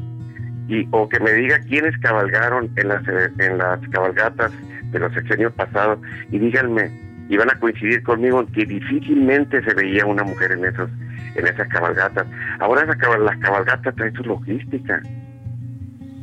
y 0.67 0.88
o 0.91 1.07
que 1.10 1.19
me 1.19 1.31
diga 1.33 1.60
quiénes 1.60 1.98
cabalgaron 2.00 2.72
en 2.77 2.88
las 2.88 3.03
en 3.07 3.57
las 3.57 3.79
cabalgatas 3.89 4.51
de 4.91 5.00
los 5.00 5.13
sexenios 5.13 5.51
pasados 5.53 6.00
y 6.31 6.39
díganme 6.39 6.89
y 7.29 7.38
van 7.38 7.50
a 7.51 7.60
coincidir 7.60 8.01
conmigo 8.03 8.39
en 8.39 8.48
que 8.48 8.65
difícilmente 8.65 9.63
se 9.63 9.74
veía 9.74 10.05
una 10.05 10.24
mujer 10.24 10.53
en 10.53 10.65
esos 10.65 10.89
en 11.36 11.48
esas 11.48 11.67
cabalgatas. 11.67 12.25
Ahora 12.60 12.86
las 12.86 13.38
cabalgatas 13.38 13.95
traen 13.95 14.13
su 14.13 14.24
logística 14.24 15.01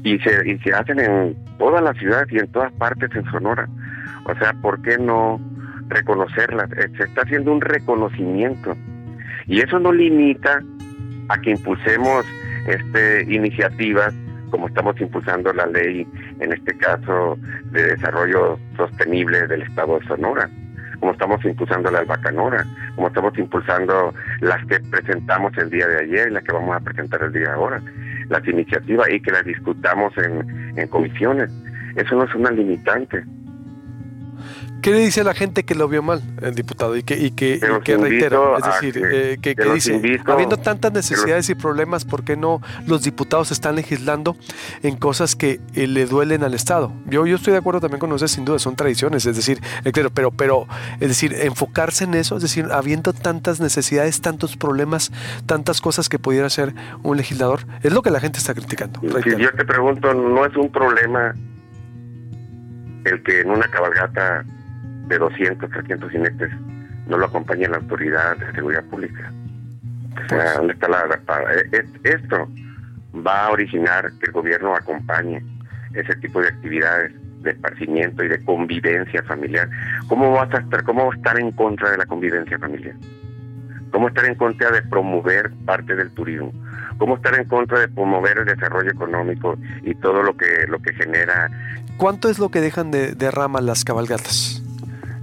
y 0.02 0.18
se, 0.20 0.48
y 0.48 0.58
se 0.60 0.72
hacen 0.72 1.00
en 1.00 1.36
toda 1.58 1.80
la 1.80 1.92
ciudad 1.94 2.26
y 2.30 2.38
en 2.38 2.48
todas 2.52 2.72
partes 2.72 3.10
en 3.14 3.24
Sonora. 3.30 3.68
O 4.24 4.34
sea, 4.36 4.52
¿por 4.60 4.80
qué 4.82 4.98
no 4.98 5.40
reconocerlas? 5.88 6.70
Eh, 6.72 6.90
se 6.96 7.04
está 7.04 7.22
haciendo 7.22 7.52
un 7.52 7.60
reconocimiento 7.60 8.76
y 9.46 9.60
eso 9.60 9.78
no 9.78 9.92
limita 9.92 10.62
a 11.28 11.40
que 11.40 11.50
impulsemos 11.50 12.26
este 12.66 13.24
iniciativas 13.32 14.14
como 14.50 14.66
estamos 14.66 15.00
impulsando 15.00 15.52
la 15.52 15.66
ley, 15.66 16.06
en 16.40 16.52
este 16.52 16.76
caso, 16.76 17.38
de 17.70 17.94
desarrollo 17.94 18.58
sostenible 18.76 19.46
del 19.46 19.62
Estado 19.62 19.98
de 19.98 20.06
Sonora 20.06 20.50
como 21.00 21.12
estamos 21.12 21.44
impulsando 21.44 21.90
la 21.90 22.00
albacanora, 22.00 22.64
como 22.94 23.08
estamos 23.08 23.36
impulsando 23.38 24.14
las 24.40 24.64
que 24.66 24.78
presentamos 24.80 25.56
el 25.56 25.70
día 25.70 25.86
de 25.88 26.00
ayer 26.00 26.28
y 26.28 26.34
las 26.34 26.44
que 26.44 26.52
vamos 26.52 26.76
a 26.76 26.80
presentar 26.80 27.22
el 27.22 27.32
día 27.32 27.48
de 27.48 27.52
ahora, 27.52 27.82
las 28.28 28.46
iniciativas 28.46 29.08
y 29.10 29.20
que 29.20 29.32
las 29.32 29.44
discutamos 29.44 30.12
en, 30.18 30.78
en 30.78 30.88
comisiones. 30.88 31.50
Eso 31.96 32.14
no 32.16 32.24
es 32.24 32.34
una 32.34 32.50
limitante. 32.50 33.24
¿Qué 34.82 34.92
le 34.92 34.98
dice 35.00 35.20
a 35.20 35.24
la 35.24 35.34
gente 35.34 35.64
que 35.64 35.74
lo 35.74 35.88
vio 35.88 36.02
mal, 36.02 36.22
el 36.40 36.54
diputado? 36.54 36.96
Y 36.96 37.02
que, 37.02 37.18
y 37.18 37.32
que, 37.32 37.60
reitera, 37.60 38.38
es 38.58 38.64
decir, 38.64 38.94
que, 38.94 39.32
eh, 39.32 39.38
que, 39.38 39.54
dice, 39.74 40.20
habiendo 40.26 40.56
tantas 40.56 40.92
necesidades 40.92 41.50
y 41.50 41.54
problemas, 41.54 42.04
¿por 42.04 42.24
qué 42.24 42.36
no 42.36 42.60
los 42.86 43.02
diputados 43.02 43.50
están 43.50 43.76
legislando 43.76 44.36
en 44.82 44.96
cosas 44.96 45.36
que 45.36 45.60
eh, 45.74 45.86
le 45.86 46.06
duelen 46.06 46.44
al 46.44 46.54
Estado? 46.54 46.92
Yo, 47.06 47.26
yo 47.26 47.36
estoy 47.36 47.52
de 47.52 47.58
acuerdo 47.58 47.80
también 47.80 48.00
con 48.00 48.10
ustedes, 48.12 48.32
sin 48.32 48.44
duda, 48.44 48.58
son 48.58 48.76
tradiciones, 48.76 49.26
es 49.26 49.36
decir, 49.36 49.60
eh, 49.84 49.92
claro, 49.92 50.10
pero, 50.10 50.30
pero, 50.30 50.66
es 51.00 51.08
decir, 51.08 51.34
enfocarse 51.34 52.04
en 52.04 52.14
eso, 52.14 52.36
es 52.36 52.42
decir, 52.42 52.66
habiendo 52.72 53.12
tantas 53.12 53.60
necesidades, 53.60 54.20
tantos 54.20 54.56
problemas, 54.56 55.12
tantas 55.46 55.80
cosas 55.80 56.08
que 56.08 56.18
pudiera 56.18 56.46
hacer 56.46 56.74
un 57.02 57.16
legislador, 57.16 57.66
es 57.82 57.92
lo 57.92 58.02
que 58.02 58.10
la 58.10 58.20
gente 58.20 58.38
está 58.38 58.54
criticando. 58.54 59.00
Si 59.00 59.36
yo 59.36 59.52
te 59.52 59.64
pregunto, 59.64 60.14
¿no 60.14 60.46
es 60.46 60.56
un 60.56 60.70
problema 60.72 61.34
el 63.04 63.22
que 63.22 63.40
en 63.40 63.50
una 63.50 63.68
cabalgata 63.68 64.44
de 65.10 65.18
200, 65.18 65.68
300 65.68 66.10
jinetes 66.10 66.50
no 67.06 67.18
lo 67.18 67.26
acompaña 67.26 67.68
la 67.68 67.78
autoridad 67.78 68.36
de 68.36 68.52
seguridad 68.52 68.84
pública. 68.84 69.30
O 70.12 70.28
sea, 70.28 70.38
pues 70.38 70.56
¿dónde 70.56 70.72
está 70.72 70.88
la, 70.88 71.20
e, 71.72 71.84
Esto 72.04 72.48
va 73.26 73.46
a 73.46 73.50
originar 73.50 74.10
que 74.20 74.26
el 74.26 74.32
gobierno 74.32 74.74
acompañe 74.74 75.42
ese 75.94 76.14
tipo 76.16 76.40
de 76.40 76.48
actividades 76.48 77.12
de 77.42 77.50
esparcimiento 77.50 78.22
y 78.22 78.28
de 78.28 78.44
convivencia 78.44 79.22
familiar. 79.24 79.68
¿Cómo 80.08 80.30
vas 80.32 80.52
a 80.54 80.58
estar, 80.58 80.84
cómo 80.84 81.10
a 81.10 81.14
estar 81.14 81.38
en 81.40 81.52
contra 81.52 81.90
de 81.90 81.98
la 81.98 82.06
convivencia 82.06 82.58
familiar? 82.58 82.94
¿Cómo 83.90 84.08
estar 84.08 84.24
en 84.26 84.36
contra 84.36 84.70
de 84.70 84.82
promover 84.82 85.50
parte 85.64 85.96
del 85.96 86.10
turismo? 86.10 86.52
¿Cómo 86.98 87.16
estar 87.16 87.34
en 87.34 87.48
contra 87.48 87.80
de 87.80 87.88
promover 87.88 88.38
el 88.38 88.44
desarrollo 88.44 88.90
económico 88.90 89.58
y 89.82 89.94
todo 89.96 90.22
lo 90.22 90.36
que 90.36 90.66
lo 90.68 90.80
que 90.80 90.92
genera? 90.92 91.50
¿Cuánto 91.96 92.28
es 92.28 92.38
lo 92.38 92.50
que 92.50 92.60
dejan 92.60 92.90
de, 92.90 93.14
de 93.14 93.30
rama 93.30 93.60
las 93.60 93.84
cabalgatas? 93.84 94.59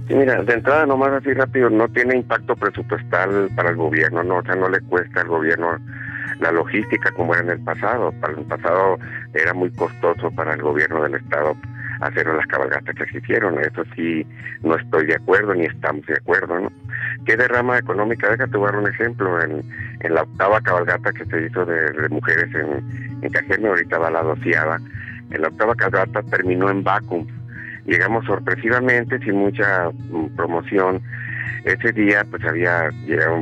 Sí, 0.08 0.14
mira, 0.14 0.42
de 0.42 0.54
entrada 0.54 0.86
nomás 0.86 1.12
así 1.12 1.34
rápido, 1.34 1.68
no 1.68 1.86
tiene 1.88 2.16
impacto 2.16 2.56
presupuestal 2.56 3.50
para 3.54 3.68
el 3.68 3.76
gobierno, 3.76 4.22
no, 4.22 4.38
o 4.38 4.42
sea, 4.42 4.54
no 4.54 4.70
le 4.70 4.80
cuesta 4.80 5.20
al 5.20 5.28
gobierno 5.28 5.78
la 6.40 6.50
logística 6.50 7.10
como 7.12 7.34
era 7.34 7.44
en 7.44 7.50
el 7.50 7.60
pasado. 7.60 8.12
Para 8.20 8.32
el 8.32 8.44
pasado 8.46 8.98
era 9.34 9.52
muy 9.52 9.70
costoso 9.72 10.30
para 10.30 10.54
el 10.54 10.62
gobierno 10.62 11.02
del 11.02 11.16
estado 11.16 11.54
hacer 12.00 12.26
las 12.26 12.46
cabalgatas 12.46 12.94
que 12.94 13.06
se 13.06 13.18
hicieron. 13.18 13.58
Eso 13.58 13.82
sí, 13.94 14.26
no 14.62 14.76
estoy 14.76 15.06
de 15.06 15.16
acuerdo 15.16 15.54
ni 15.54 15.66
estamos 15.66 16.06
de 16.06 16.14
acuerdo, 16.14 16.58
¿no? 16.58 16.72
¿Qué 17.26 17.36
derrama 17.36 17.78
económica? 17.78 18.30
Déjate 18.30 18.58
dar 18.58 18.76
un 18.76 18.88
ejemplo. 18.88 19.42
En, 19.42 19.62
en 20.00 20.14
la 20.14 20.22
octava 20.22 20.60
cabalgata 20.60 21.12
que 21.12 21.24
se 21.26 21.46
hizo 21.46 21.66
de, 21.66 22.08
mujeres 22.08 22.54
en, 22.54 23.20
en 23.22 23.30
Cajeme, 23.30 23.68
ahorita 23.68 23.98
va 23.98 24.10
la 24.10 24.22
doceava, 24.22 24.78
en 25.30 25.42
la 25.42 25.48
octava 25.48 25.74
cabalgata 25.74 26.22
terminó 26.22 26.70
en 26.70 26.84
vacuum 26.84 27.26
Llegamos 27.88 28.26
sorpresivamente, 28.26 29.18
sin 29.20 29.36
mucha 29.36 29.88
mm, 29.88 30.36
promoción. 30.36 31.00
Ese 31.64 31.90
día 31.92 32.22
pues 32.30 32.44
había 32.44 32.90
llegado 33.06 33.36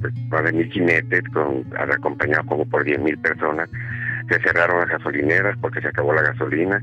pues, 0.00 0.12
más 0.28 0.42
de 0.44 0.52
mil 0.52 0.70
jinetes, 0.72 1.22
con, 1.32 1.64
acompañado 1.76 2.44
como 2.46 2.64
por 2.66 2.82
diez 2.82 2.98
mil 2.98 3.16
personas. 3.18 3.70
Se 4.28 4.40
cerraron 4.40 4.80
las 4.80 4.88
gasolineras 4.88 5.56
porque 5.60 5.80
se 5.80 5.88
acabó 5.88 6.12
la 6.14 6.22
gasolina. 6.22 6.82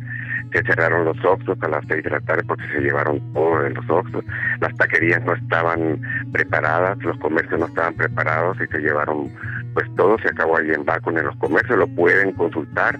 Se 0.53 0.63
cerraron 0.63 1.03
los 1.03 1.17
oxos 1.25 1.57
a 1.61 1.67
las 1.67 1.85
seis 1.87 2.03
de 2.05 2.09
la 2.09 2.21
tarde 2.21 2.43
porque 2.47 2.67
se 2.67 2.79
llevaron 2.79 3.19
todo 3.33 3.63
de 3.63 3.71
los 3.71 3.89
oxos. 3.89 4.23
Las 4.61 4.75
taquerías 4.77 5.21
no 5.25 5.33
estaban 5.33 6.01
preparadas, 6.31 6.97
los 6.99 7.17
comercios 7.17 7.59
no 7.59 7.65
estaban 7.65 7.95
preparados 7.95 8.57
y 8.61 8.67
se 8.67 8.79
llevaron 8.79 9.29
pues 9.73 9.93
todo. 9.97 10.17
Se 10.19 10.29
acabó 10.29 10.57
ahí 10.57 10.71
en 10.71 10.85
Bacon 10.85 11.17
en 11.17 11.25
los 11.25 11.35
comercios, 11.35 11.77
lo 11.77 11.87
pueden 11.87 12.31
consultar 12.31 12.97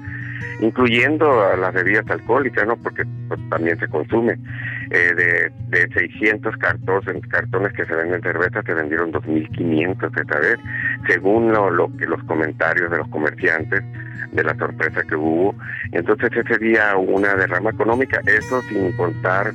incluyendo 0.62 1.46
a 1.46 1.56
las 1.58 1.74
bebidas 1.74 2.10
alcohólicas, 2.10 2.68
¿no? 2.68 2.78
Porque 2.78 3.04
pues, 3.28 3.40
también 3.50 3.80
se 3.80 3.88
consume. 3.88 4.38
Eh, 4.92 5.14
de, 5.14 5.52
de 5.68 5.94
600 5.94 6.58
cartones, 6.58 7.74
que 7.74 7.86
se 7.86 7.94
venden 7.94 8.24
cerveza, 8.24 8.64
se 8.64 8.74
vendieron 8.74 9.12
2.500 9.12 10.20
esta 10.20 10.40
vez, 10.40 10.58
según 11.08 11.52
lo, 11.52 11.70
lo, 11.70 11.96
que 11.96 12.08
los 12.08 12.24
comentarios 12.24 12.90
de 12.90 12.98
los 12.98 13.08
comerciantes 13.10 13.84
de 14.32 14.44
la 14.44 14.56
sorpresa 14.56 15.04
que 15.04 15.16
hubo. 15.16 15.54
Entonces 15.92 16.32
ese 16.36 16.58
día 16.58 16.96
una 16.98 17.36
derrama 17.36 17.70
económica, 17.70 18.20
eso 18.26 18.62
sin 18.64 18.92
contar, 18.94 19.52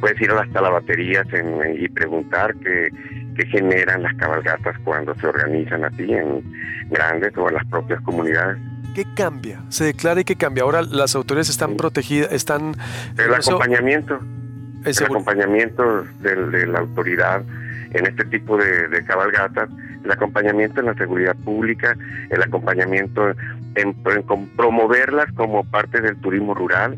puedes 0.00 0.20
ir 0.20 0.30
hasta 0.30 0.60
las 0.60 0.72
baterías 0.72 1.26
en, 1.32 1.82
y 1.82 1.88
preguntar 1.88 2.54
qué, 2.56 2.90
qué 3.34 3.46
generan 3.46 4.02
las 4.02 4.14
cabalgatas 4.16 4.76
cuando 4.84 5.14
se 5.14 5.26
organizan 5.26 5.84
así 5.84 6.12
en 6.12 6.42
grandes 6.90 7.36
o 7.36 7.48
en 7.48 7.54
las 7.54 7.64
propias 7.66 8.00
comunidades. 8.02 8.58
¿Qué 8.96 9.04
cambia? 9.14 9.60
Se 9.68 9.84
declara 9.84 10.22
y 10.22 10.24
qué 10.24 10.36
cambia. 10.36 10.62
Ahora 10.62 10.80
las 10.80 11.14
autoridades 11.14 11.50
están 11.50 11.76
protegidas, 11.76 12.32
están... 12.32 12.72
El 13.18 13.34
acompañamiento. 13.34 14.18
El 14.86 15.04
acompañamiento 15.04 16.04
de, 16.22 16.66
la 16.66 16.78
autoridad 16.78 17.42
en 17.92 18.06
este 18.06 18.24
tipo 18.24 18.56
de, 18.56 19.04
cabalgatas, 19.04 19.68
el 20.02 20.10
acompañamiento 20.10 20.80
en 20.80 20.86
la 20.86 20.94
seguridad 20.94 21.36
pública, 21.44 21.94
el 22.30 22.42
acompañamiento 22.42 23.34
en, 23.74 23.94
promoverlas 24.56 25.30
como 25.34 25.62
parte 25.64 26.00
del 26.00 26.16
turismo 26.16 26.54
rural, 26.54 26.96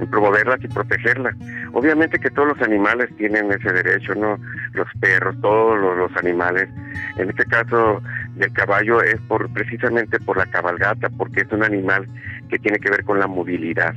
en 0.00 0.06
promoverlas 0.08 0.58
y 0.62 0.68
protegerlas. 0.68 1.34
Obviamente 1.72 2.18
que 2.18 2.30
todos 2.30 2.48
los 2.48 2.62
animales 2.62 3.08
tienen 3.16 3.50
ese 3.52 3.72
derecho, 3.72 4.14
¿no? 4.14 4.38
Los 4.72 4.88
perros, 5.00 5.40
todos 5.40 5.78
los 5.96 6.16
animales. 6.16 6.68
En 7.16 7.30
este 7.30 7.44
caso, 7.44 8.02
del 8.36 8.52
caballo 8.52 9.02
es 9.02 9.20
por 9.28 9.52
precisamente 9.52 10.18
por 10.20 10.36
la 10.36 10.46
cabalgata, 10.46 11.08
porque 11.10 11.42
es 11.42 11.52
un 11.52 11.62
animal 11.62 12.06
que 12.48 12.58
tiene 12.58 12.78
que 12.78 12.90
ver 12.90 13.04
con 13.04 13.18
la 13.18 13.26
movilidad, 13.26 13.94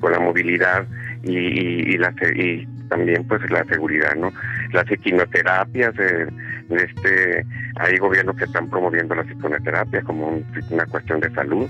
con 0.00 0.12
la 0.12 0.20
movilidad 0.20 0.86
y, 1.22 1.96
la, 1.96 2.12
y 2.34 2.66
también 2.88 3.26
pues 3.26 3.48
la 3.50 3.64
seguridad, 3.64 4.14
¿no? 4.16 4.32
Las 4.72 4.90
equinoterapias, 4.90 5.94
eh, 5.98 6.26
este, 6.70 7.46
hay 7.76 7.96
gobiernos 7.98 8.36
que 8.36 8.44
están 8.44 8.68
promoviendo 8.68 9.14
las 9.14 9.28
equinoterapias 9.28 10.04
como 10.04 10.40
una 10.70 10.86
cuestión 10.86 11.20
de 11.20 11.30
salud. 11.30 11.68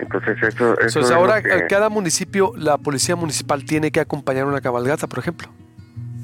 Entonces 0.00 0.36
eso, 0.42 0.78
eso 0.80 1.00
es 1.00 1.10
ahora 1.10 1.42
cada 1.68 1.88
municipio, 1.88 2.52
la 2.56 2.78
policía 2.78 3.16
municipal 3.16 3.64
tiene 3.64 3.90
que 3.90 4.00
acompañar 4.00 4.46
una 4.46 4.60
cabalgata, 4.60 5.06
por 5.06 5.18
ejemplo. 5.18 5.48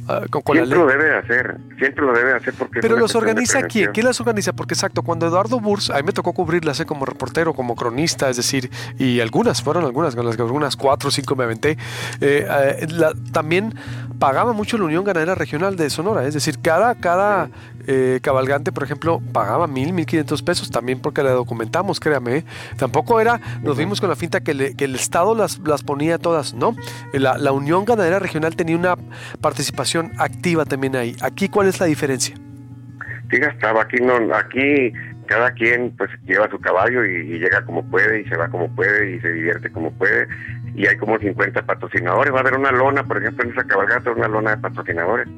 Ah, 0.09 0.23
siempre 0.31 0.79
lo 0.79 0.87
debe 0.87 1.17
hacer, 1.17 1.57
siempre 1.79 2.07
lo 2.07 2.13
debe 2.13 2.33
hacer 2.33 2.55
porque... 2.57 2.79
Pero 2.81 2.97
los 2.97 3.17
organiza 3.17 3.63
quién, 3.63 3.91
¿quién 3.91 4.07
las 4.07 4.21
organiza? 4.21 4.53
Porque 4.53 4.75
exacto, 4.75 5.03
cuando 5.03 5.27
Eduardo 5.27 5.59
Burs, 5.59 5.91
a 5.91 5.97
mí 5.97 6.05
me 6.05 6.13
tocó 6.13 6.33
cubrirlas 6.33 6.81
como 6.85 7.05
reportero, 7.05 7.55
como 7.55 7.75
cronista, 7.75 8.31
es 8.31 8.37
decir, 8.37 8.71
y 8.99 9.19
algunas, 9.19 9.63
fueron 9.63 9.85
algunas, 9.85 10.15
con 10.15 10.25
las 10.25 10.37
que 10.37 10.43
algunas 10.43 10.77
cuatro 10.77 11.09
o 11.09 11.11
cinco 11.11 11.35
me 11.35 11.43
aventé, 11.43 11.73
eh, 12.21 12.47
eh, 12.49 12.87
también 13.33 13.75
pagaba 14.21 14.53
mucho 14.53 14.79
la 14.79 14.85
Unión 14.85 15.03
Ganadera 15.03 15.35
Regional 15.35 15.75
de 15.75 15.91
Sonora, 15.91 16.25
es 16.25 16.35
decir, 16.35 16.61
cada, 16.63 16.95
cada 16.95 17.51
eh, 17.87 18.21
cabalgante, 18.23 18.73
por 18.73 18.85
ejemplo, 18.85 19.21
pagaba 19.33 19.67
mil, 19.67 19.93
mil 19.93 20.07
quinientos 20.07 20.43
pesos, 20.43 20.71
también 20.71 21.01
porque 21.01 21.23
la 21.23 21.31
documentamos, 21.31 22.01
créame, 22.01 22.45
tampoco 22.77 23.21
era, 23.21 23.41
nos 23.63 23.77
vimos 23.77 24.01
con 24.01 24.09
la 24.09 24.17
finta 24.17 24.41
que, 24.41 24.51
el 24.51 24.95
Estado 24.95 25.35
las, 25.35 25.59
las 25.61 25.83
ponía 25.83 26.19
todas, 26.19 26.55
¿no? 26.55 26.75
La, 27.13 27.39
la 27.39 27.53
Unión 27.53 27.85
Ganadera 27.85 28.19
Regional 28.19 28.57
tenía 28.57 28.77
una 28.77 28.97
participación 29.41 30.13
activa 30.19 30.65
también 30.65 30.97
ahí. 30.97 31.17
Aquí, 31.21 31.49
¿cuál 31.49 31.69
es 31.69 31.81
la 31.81 31.87
diferencia? 31.87 32.37
Sí, 33.31 33.39
gastaba, 33.39 33.83
aquí 33.83 33.97
no, 33.97 34.15
aquí 34.35 34.93
cada 35.27 35.51
quien 35.53 35.95
pues 35.97 36.11
lleva 36.25 36.49
su 36.49 36.59
caballo 36.59 37.05
y, 37.05 37.39
llega 37.39 37.65
como 37.65 37.85
puede 37.85 38.21
y 38.21 38.25
se 38.25 38.37
va 38.37 38.49
como 38.49 38.75
puede 38.75 39.17
y 39.17 39.21
se 39.21 39.33
divierte 39.33 39.71
como 39.71 39.93
puede 39.93 40.29
y 40.75 40.87
hay 40.87 40.97
como 40.97 41.19
50 41.19 41.63
patrocinadores, 41.63 42.33
va 42.33 42.39
a 42.39 42.41
haber 42.41 42.55
una 42.55 42.71
lona, 42.71 43.05
por 43.05 43.19
ejemplo 43.19 43.45
en 43.45 43.53
esa 43.53 43.65
cabalgata 43.65 44.11
una 44.11 44.29
lona 44.29 44.51
de 44.51 44.57
patrocinadores, 44.59 45.29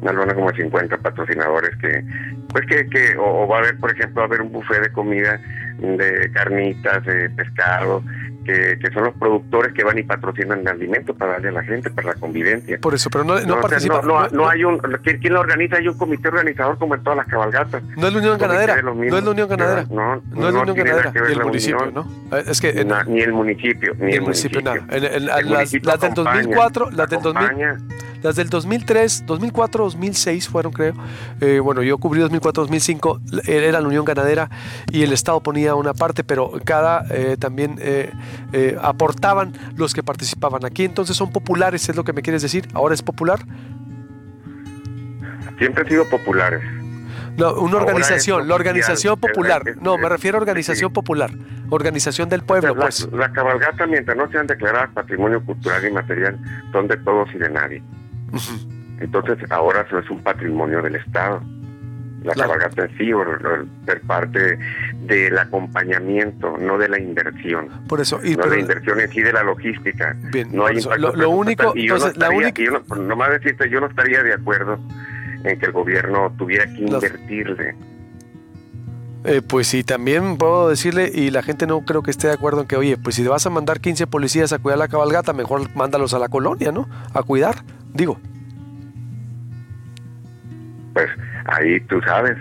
una 0.00 0.12
lona 0.12 0.34
como 0.34 0.50
50 0.50 0.96
patrocinadores 0.98 1.76
que 1.76 2.04
pues 2.48 2.66
que, 2.66 2.88
que 2.88 3.16
o, 3.18 3.46
va 3.46 3.56
a 3.56 3.58
haber 3.60 3.78
por 3.78 3.92
ejemplo 3.92 4.16
va 4.16 4.22
a 4.22 4.26
haber 4.26 4.42
un 4.42 4.52
buffet 4.52 4.82
de 4.82 4.92
comida 4.92 5.40
de 5.80 6.30
carnitas, 6.32 7.04
de 7.06 7.30
pescado, 7.30 8.02
que, 8.44 8.78
son 8.92 9.04
los 9.04 9.14
productores 9.14 9.72
que 9.72 9.84
van 9.84 9.98
y 9.98 10.02
patrocinan 10.02 10.60
el 10.60 10.68
alimento 10.68 11.14
para 11.14 11.32
darle 11.32 11.48
a 11.48 11.52
la 11.52 11.62
gente, 11.62 11.90
para 11.90 12.08
la 12.08 12.14
convivencia. 12.14 12.78
Por 12.80 12.94
eso, 12.94 13.10
pero 13.10 13.24
no, 13.24 13.38
no, 13.40 13.60
participa. 13.60 14.02
no, 14.02 14.48
hay 14.48 14.64
un. 14.64 14.78
¿quién, 15.02 15.32
lo 15.32 15.40
organiza? 15.40 15.76
Hay 15.76 15.88
un 15.88 15.96
comité 15.96 16.28
organizador 16.28 16.78
como 16.78 16.94
en 16.94 17.02
todas 17.02 17.18
las 17.18 17.26
cabalgatas. 17.26 17.82
No 17.96 18.06
es 18.06 18.12
la 18.12 18.18
Unión 18.18 18.38
Ganadera. 18.38 18.82
No 18.82 19.16
es 19.16 19.24
la 19.24 19.30
Unión 19.30 19.48
Ganadera. 19.48 19.86
No, 19.90 20.22
no, 20.30 20.48
es 20.48 20.54
la 20.54 20.60
Unión 20.60 20.76
Ganadera. 20.76 21.12
Ni 21.12 21.32
el 21.32 21.44
municipio, 21.44 21.90
¿no? 21.92 22.06
Es 22.36 22.60
que. 22.60 22.84
ni 23.06 23.20
el 23.20 23.32
municipio. 23.32 23.94
Ni, 23.98 24.14
el 24.14 24.22
municipio, 24.22 24.60
nada. 24.62 24.84
las, 24.88 25.70
del 25.70 26.14
2004, 26.14 26.90
las 26.90 27.10
del 27.10 27.22
2000. 27.22 27.50
Las 28.22 28.36
del 28.36 28.50
2003, 28.50 29.24
2004, 29.26 29.84
2006 29.84 30.48
fueron, 30.48 30.72
creo. 30.72 30.94
Eh, 31.40 31.60
bueno, 31.60 31.82
yo 31.82 31.98
cubrí 31.98 32.20
2004, 32.20 32.64
2005, 32.64 33.20
era 33.46 33.80
la 33.80 33.86
Unión 33.86 34.04
Ganadera 34.04 34.50
y 34.92 35.02
el 35.02 35.12
Estado 35.12 35.40
ponía 35.40 35.74
una 35.74 35.94
parte, 35.94 36.22
pero 36.22 36.52
cada 36.64 37.04
eh, 37.10 37.36
también 37.38 37.76
eh, 37.80 38.12
aportaban 38.82 39.52
los 39.76 39.94
que 39.94 40.02
participaban. 40.02 40.64
Aquí 40.64 40.84
entonces 40.84 41.16
son 41.16 41.32
populares, 41.32 41.88
es 41.88 41.96
lo 41.96 42.04
que 42.04 42.12
me 42.12 42.22
quieres 42.22 42.42
decir. 42.42 42.68
¿Ahora 42.74 42.94
es 42.94 43.02
popular? 43.02 43.40
Siempre 45.58 45.82
han 45.82 45.88
sido 45.88 46.08
populares. 46.08 46.62
No, 47.36 47.54
una 47.54 47.76
organización, 47.76 48.48
la 48.48 48.54
organización 48.54 49.18
popular. 49.18 49.62
no, 49.80 49.96
me 49.96 50.08
refiero 50.08 50.36
a 50.36 50.40
organización 50.40 50.92
popular, 50.92 51.30
organización 51.70 52.28
del 52.28 52.42
pueblo. 52.42 52.74
La, 52.74 52.82
pues. 52.82 53.08
la 53.12 53.32
cabalgata, 53.32 53.86
mientras 53.86 54.16
no 54.16 54.30
sean 54.30 54.46
declaradas 54.46 54.90
patrimonio 54.92 55.42
cultural 55.42 55.82
y 55.86 55.90
material, 55.90 56.38
son 56.72 56.88
de 56.88 56.98
todos 56.98 57.32
y 57.34 57.38
de 57.38 57.48
nadie. 57.48 57.82
Entonces 59.00 59.38
ahora 59.50 59.82
eso 59.82 59.98
es 59.98 60.10
un 60.10 60.22
patrimonio 60.22 60.82
del 60.82 60.96
Estado. 60.96 61.40
La 62.22 62.34
cabalgata 62.34 62.84
en 62.84 62.98
sí, 62.98 63.12
o, 63.14 63.24
ser 63.86 64.00
parte 64.02 64.58
del 65.06 65.38
acompañamiento, 65.38 66.58
no 66.58 66.76
de 66.76 66.88
la 66.90 67.00
inversión. 67.00 67.68
Por 67.88 68.00
eso, 68.02 68.20
y, 68.22 68.36
no 68.36 68.44
de 68.44 68.56
la 68.56 68.60
inversión 68.60 69.00
en 69.00 69.10
sí 69.10 69.22
de 69.22 69.32
la 69.32 69.42
logística. 69.42 70.14
Bien, 70.30 70.50
no 70.52 70.66
hay 70.66 70.76
lo, 70.98 71.30
único, 71.30 71.72
y 71.74 71.88
yo 71.88 71.96
no 71.96 72.06
estaría, 72.08 72.52
no, 72.94 73.30
decirte, 73.30 73.70
yo 73.70 73.80
no 73.80 73.86
estaría 73.86 74.22
de 74.22 74.34
acuerdo 74.34 74.78
en 75.44 75.58
que 75.58 75.64
el 75.64 75.72
gobierno 75.72 76.30
tuviera 76.36 76.66
que 76.66 76.82
invertirle. 76.82 77.74
Eh, 79.24 79.40
pues 79.46 79.66
sí, 79.66 79.82
también 79.82 80.36
puedo 80.36 80.68
decirle, 80.68 81.10
y 81.14 81.30
la 81.30 81.42
gente 81.42 81.66
no 81.66 81.80
creo 81.86 82.02
que 82.02 82.10
esté 82.10 82.26
de 82.26 82.34
acuerdo 82.34 82.62
en 82.62 82.66
que, 82.66 82.76
oye, 82.76 82.98
pues 82.98 83.16
si 83.16 83.22
te 83.22 83.30
vas 83.30 83.46
a 83.46 83.50
mandar 83.50 83.80
15 83.80 84.06
policías 84.06 84.52
a 84.52 84.58
cuidar 84.58 84.78
la 84.78 84.88
cabalgata, 84.88 85.32
mejor 85.32 85.74
mándalos 85.74 86.12
a 86.12 86.18
la 86.18 86.28
colonia, 86.28 86.70
¿no? 86.70 86.86
A 87.14 87.22
cuidar 87.22 87.64
digo. 87.94 88.18
Pues 90.94 91.08
ahí 91.46 91.80
tú 91.82 92.00
sabes, 92.02 92.36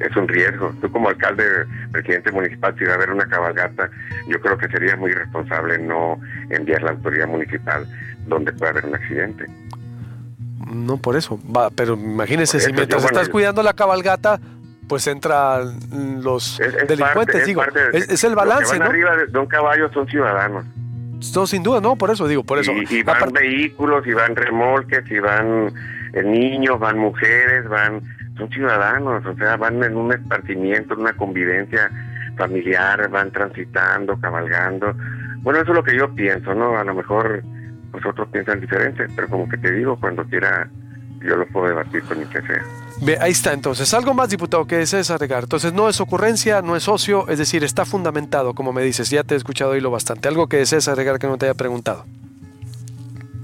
es 0.00 0.16
un 0.16 0.26
riesgo. 0.26 0.74
Tú 0.80 0.90
como 0.90 1.08
alcalde, 1.08 1.44
presidente 1.92 2.32
municipal, 2.32 2.74
si 2.78 2.84
va 2.84 2.92
a 2.92 2.94
haber 2.94 3.10
una 3.10 3.26
cabalgata, 3.26 3.90
yo 4.28 4.40
creo 4.40 4.56
que 4.58 4.68
sería 4.68 4.96
muy 4.96 5.10
irresponsable 5.10 5.78
no 5.78 6.18
enviar 6.48 6.82
la 6.82 6.90
autoridad 6.92 7.28
municipal 7.28 7.86
donde 8.26 8.52
pueda 8.52 8.72
haber 8.72 8.86
un 8.86 8.94
accidente. 8.94 9.46
No 10.72 10.96
por 10.96 11.16
eso, 11.16 11.38
va, 11.54 11.70
pero 11.70 11.94
imagínese, 11.94 12.60
si 12.60 12.72
mientras 12.72 13.04
estás 13.04 13.28
cuidando 13.28 13.62
la 13.62 13.72
cabalgata, 13.72 14.40
pues 14.88 15.06
entran 15.06 15.78
los 16.22 16.60
delincuentes, 16.88 17.46
digo, 17.46 17.62
es, 17.92 18.24
el 18.24 18.34
balance, 18.34 18.78
¿no? 18.78 18.86
arriba 18.86 19.16
de 19.16 19.38
un 19.38 19.46
caballo 19.46 19.92
son 19.92 20.06
ciudadanos. 20.08 20.64
No, 21.34 21.46
sin 21.46 21.62
duda, 21.62 21.80
no, 21.80 21.96
por 21.96 22.10
eso 22.10 22.26
digo, 22.26 22.42
por 22.42 22.58
eso. 22.58 22.72
Y, 22.72 23.02
van 23.02 23.32
vehículos, 23.32 24.06
y 24.06 24.12
van 24.12 24.34
remolques, 24.34 25.02
y 25.10 25.18
van 25.18 25.72
eh, 26.14 26.22
niños, 26.22 26.78
van 26.78 26.98
mujeres, 26.98 27.68
van, 27.68 28.00
son 28.36 28.48
ciudadanos, 28.50 29.24
o 29.24 29.34
sea, 29.36 29.56
van 29.56 29.82
en 29.82 29.96
un 29.96 30.12
esparcimiento, 30.12 30.94
en 30.94 31.00
una 31.00 31.12
convivencia 31.12 31.90
familiar, 32.36 33.08
van 33.10 33.30
transitando, 33.30 34.18
cabalgando. 34.18 34.94
Bueno, 35.42 35.60
eso 35.60 35.72
es 35.72 35.76
lo 35.76 35.84
que 35.84 35.96
yo 35.96 36.14
pienso, 36.14 36.54
¿no? 36.54 36.78
A 36.78 36.84
lo 36.84 36.94
mejor 36.94 37.42
vosotros 37.92 38.28
piensan 38.32 38.60
diferente, 38.60 39.06
pero 39.14 39.28
como 39.28 39.48
que 39.48 39.58
te 39.58 39.72
digo, 39.72 39.98
cuando 40.00 40.24
quiera, 40.24 40.68
yo 41.20 41.36
lo 41.36 41.46
puedo 41.48 41.68
debatir 41.68 42.02
con 42.02 42.18
mi 42.18 42.26
que 42.26 42.42
sea 42.42 42.64
ahí 43.20 43.32
está 43.32 43.52
entonces. 43.52 43.92
Algo 43.94 44.14
más, 44.14 44.28
diputado, 44.28 44.66
que 44.66 44.76
desees 44.76 45.10
agregar. 45.10 45.44
Entonces 45.44 45.72
no 45.72 45.88
es 45.88 46.00
ocurrencia, 46.00 46.62
no 46.62 46.76
es 46.76 46.88
ocio, 46.88 47.28
es 47.28 47.38
decir, 47.38 47.64
está 47.64 47.84
fundamentado, 47.84 48.54
como 48.54 48.72
me 48.72 48.82
dices. 48.82 49.10
Ya 49.10 49.24
te 49.24 49.34
he 49.34 49.36
escuchado 49.36 49.76
y 49.76 49.80
lo 49.80 49.90
bastante. 49.90 50.28
Algo 50.28 50.48
que 50.48 50.58
desees 50.58 50.88
agregar 50.88 51.18
que 51.18 51.26
no 51.26 51.38
te 51.38 51.46
haya 51.46 51.54
preguntado. 51.54 52.04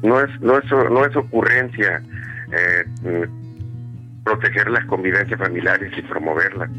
No 0.02 0.20
es, 0.20 0.40
no 0.40 0.58
es, 0.58 0.64
no 0.70 1.04
es 1.04 1.16
ocurrencia 1.16 2.02
eh, 2.52 2.84
proteger 4.24 4.70
las 4.70 4.84
convivencias 4.86 5.38
familiares 5.38 5.92
y 5.96 6.02
promoverlas. 6.02 6.70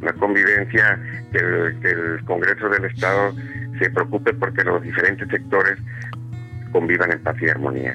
Una 0.00 0.12
convivencia 0.14 0.98
que 1.32 1.38
el 1.38 2.24
Congreso 2.24 2.68
del 2.68 2.86
Estado 2.86 3.34
se 3.78 3.90
preocupe 3.90 4.32
porque 4.32 4.64
los 4.64 4.82
diferentes 4.82 5.28
sectores 5.28 5.78
convivan 6.72 7.12
en 7.12 7.22
paz 7.22 7.36
y 7.40 7.48
armonía 7.48 7.94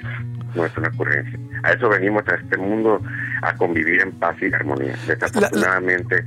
no 0.55 0.65
es 0.65 0.77
una 0.77 0.89
ocurrencia. 0.89 1.39
A 1.63 1.71
eso 1.71 1.89
venimos 1.89 2.27
a 2.27 2.35
este 2.35 2.57
mundo, 2.57 3.01
a 3.41 3.55
convivir 3.55 4.01
en 4.01 4.11
paz 4.13 4.35
y 4.41 4.53
armonía. 4.53 4.95
Desafortunadamente, 5.07 6.23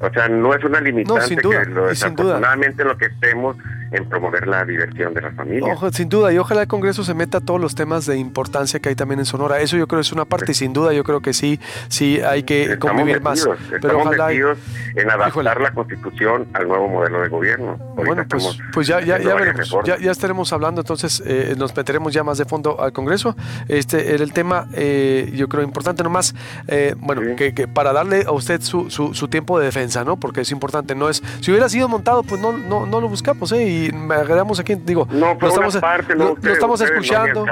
o 0.00 0.10
sea, 0.12 0.28
no 0.28 0.54
es 0.54 0.64
una 0.64 0.80
limitante 0.80 1.26
sin 1.26 1.38
duda, 1.40 1.62
que 1.62 1.70
lo, 1.70 1.86
desafortunadamente 1.86 2.84
lo 2.84 2.96
que 2.96 3.06
estemos 3.06 3.56
en 3.92 4.08
promover 4.08 4.46
la 4.46 4.64
diversión 4.64 5.14
de 5.14 5.22
las 5.22 5.34
familias. 5.34 5.70
Ojo, 5.72 5.90
sin 5.90 6.08
duda, 6.08 6.32
y 6.32 6.38
ojalá 6.38 6.62
el 6.62 6.68
Congreso 6.68 7.02
se 7.04 7.14
meta 7.14 7.38
a 7.38 7.40
todos 7.40 7.60
los 7.60 7.74
temas 7.74 8.06
de 8.06 8.16
importancia 8.16 8.80
que 8.80 8.88
hay 8.88 8.94
también 8.94 9.20
en 9.20 9.26
Sonora. 9.26 9.60
Eso 9.60 9.76
yo 9.76 9.88
creo 9.88 10.00
es 10.00 10.12
una 10.12 10.24
parte, 10.24 10.52
y 10.52 10.54
sin 10.54 10.72
duda 10.72 10.92
yo 10.92 11.04
creo 11.04 11.20
que 11.20 11.32
sí, 11.32 11.58
sí 11.88 12.20
hay 12.20 12.44
que 12.44 12.78
convivir 12.78 13.20
más. 13.20 13.48
Pero 13.80 13.98
ojalá 13.98 14.28
metidos 14.28 14.58
en 14.94 15.10
adaptar 15.10 15.60
la 15.60 15.72
Constitución 15.72 16.48
al 16.52 16.68
nuevo 16.68 16.88
modelo 16.88 17.20
de 17.22 17.28
gobierno. 17.28 17.76
bueno, 17.96 18.24
pues, 18.28 18.58
pues 18.72 18.86
ya, 18.86 19.00
ya, 19.00 19.18
ya 19.18 19.34
veremos, 19.34 19.70
ya, 19.84 19.98
ya, 19.98 20.10
estaremos 20.10 20.52
hablando, 20.52 20.80
entonces 20.80 21.22
eh, 21.26 21.54
nos 21.56 21.76
meteremos 21.76 22.12
ya 22.12 22.22
más 22.22 22.38
de 22.38 22.44
fondo 22.44 22.80
al 22.80 22.92
Congreso. 22.92 23.36
Este 23.68 24.14
era 24.14 24.22
el 24.22 24.32
tema, 24.32 24.68
eh, 24.74 25.30
yo 25.34 25.48
creo 25.48 25.62
importante 25.62 26.02
nomás, 26.02 26.34
eh, 26.68 26.94
bueno, 26.98 27.36
que, 27.36 27.54
que, 27.54 27.66
para 27.66 27.92
darle 27.92 28.24
a 28.26 28.32
usted 28.32 28.60
su, 28.60 28.90
su, 28.90 29.14
su, 29.14 29.28
tiempo 29.28 29.58
de 29.58 29.66
defensa, 29.66 30.04
¿no? 30.04 30.16
Porque 30.16 30.42
es 30.42 30.50
importante, 30.50 30.94
no 30.94 31.08
es, 31.08 31.22
si 31.40 31.50
hubiera 31.50 31.68
sido 31.68 31.88
montado, 31.88 32.22
pues 32.22 32.40
no, 32.40 32.52
no, 32.52 32.86
no 32.86 33.00
lo 33.00 33.08
buscamos, 33.08 33.52
¿eh? 33.52 33.79
Me 33.92 34.14
agregamos 34.14 34.60
aquí, 34.60 34.74
digo, 34.74 35.06
no, 35.10 35.36
lo 35.40 35.48
estamos, 35.48 35.78
lo, 36.14 36.52
estamos 36.52 36.80
escuchando, 36.80 37.44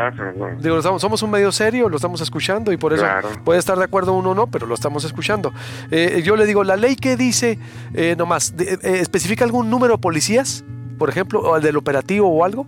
digo, 0.58 0.82
somos 0.98 1.22
un 1.22 1.30
medio 1.30 1.50
serio, 1.52 1.88
lo 1.88 1.96
estamos 1.96 2.20
escuchando 2.20 2.72
y 2.72 2.76
por 2.76 2.92
eso 2.92 3.06
puede 3.44 3.58
estar 3.58 3.78
de 3.78 3.84
acuerdo 3.84 4.12
uno 4.12 4.30
o 4.30 4.34
no, 4.34 4.46
pero 4.46 4.66
lo 4.66 4.74
estamos 4.74 5.04
escuchando. 5.04 5.52
Eh, 5.90 6.22
yo 6.24 6.36
le 6.36 6.46
digo, 6.46 6.64
la 6.64 6.76
ley 6.76 6.96
que 6.96 7.16
dice, 7.16 7.58
eh, 7.94 8.14
nomás, 8.16 8.54
eh, 8.58 8.78
¿especifica 8.82 9.44
algún 9.44 9.70
número 9.70 9.94
de 9.94 9.98
policías, 9.98 10.64
por 10.98 11.08
ejemplo, 11.08 11.40
o 11.40 11.56
el 11.56 11.62
del 11.62 11.76
operativo 11.76 12.28
o 12.28 12.44
algo? 12.44 12.66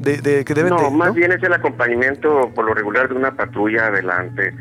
De, 0.00 0.44
que 0.44 0.54
deben 0.54 0.70
no, 0.70 0.90
más 0.90 1.14
bien 1.14 1.30
es 1.30 1.40
el 1.44 1.52
acompañamiento 1.52 2.50
por 2.56 2.64
lo 2.64 2.74
regular 2.74 3.08
de 3.08 3.14
una 3.14 3.36
patrulla 3.36 3.86
adelante 3.86 4.52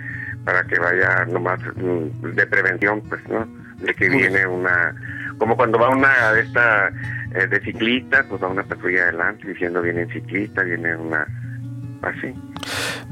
para 0.46 0.64
que 0.66 0.78
vaya 0.78 1.26
nomás 1.26 1.60
mm, 1.76 2.36
de 2.36 2.46
prevención, 2.46 3.02
pues, 3.10 3.28
¿no? 3.28 3.48
De 3.78 3.92
que 3.96 4.08
viene 4.08 4.46
una 4.46 4.94
como 5.42 5.58
cuando 5.58 5.80
va 5.80 5.90
una 5.90 6.34
de 6.34 6.42
esta 6.42 6.92
eh, 7.34 7.48
de 7.48 7.62
ciclistas, 7.62 8.26
pues 8.28 8.41
va 8.41 8.48
una 8.48 8.63
patrulla 8.63 9.04
adelante 9.04 9.48
diciendo 9.48 9.82
viene 9.82 10.06
ciclista, 10.08 10.63
viene 10.63 10.96
una 10.96 11.28
así. 12.02 12.34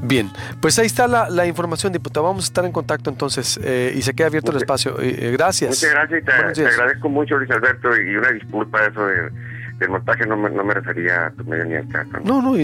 Bien, 0.02 0.30
pues 0.60 0.78
ahí 0.78 0.86
está 0.86 1.06
la, 1.06 1.46
información, 1.46 1.92
diputado. 1.92 2.26
Vamos 2.26 2.44
a 2.44 2.48
estar 2.48 2.64
en 2.64 2.72
contacto 2.72 3.10
entonces 3.10 3.58
eh, 3.62 3.92
y 3.94 4.02
se 4.02 4.14
queda 4.14 4.28
abierto 4.28 4.50
el 4.50 4.58
espacio. 4.58 4.96
Eh, 5.00 5.30
gracias. 5.32 5.70
Muchas 5.70 5.90
gracias 5.90 6.22
y 6.22 6.60
te, 6.62 6.66
agradezco 6.66 7.08
mucho, 7.08 7.36
Luis 7.36 7.50
Alberto, 7.50 7.96
y 7.96 8.16
una 8.16 8.30
disculpa 8.30 8.84
eso 8.86 9.06
de, 9.06 9.30
del 9.78 9.88
montaje, 9.90 10.26
no 10.26 10.36
me, 10.36 10.50
no 10.50 10.64
me 10.64 10.74
refería 10.74 11.26
a 11.26 11.30
tu 11.30 11.44
medio 11.44 11.64
ni 11.64 11.74
al 11.76 11.88
caso. 11.88 12.10
No, 12.24 12.40
no, 12.40 12.54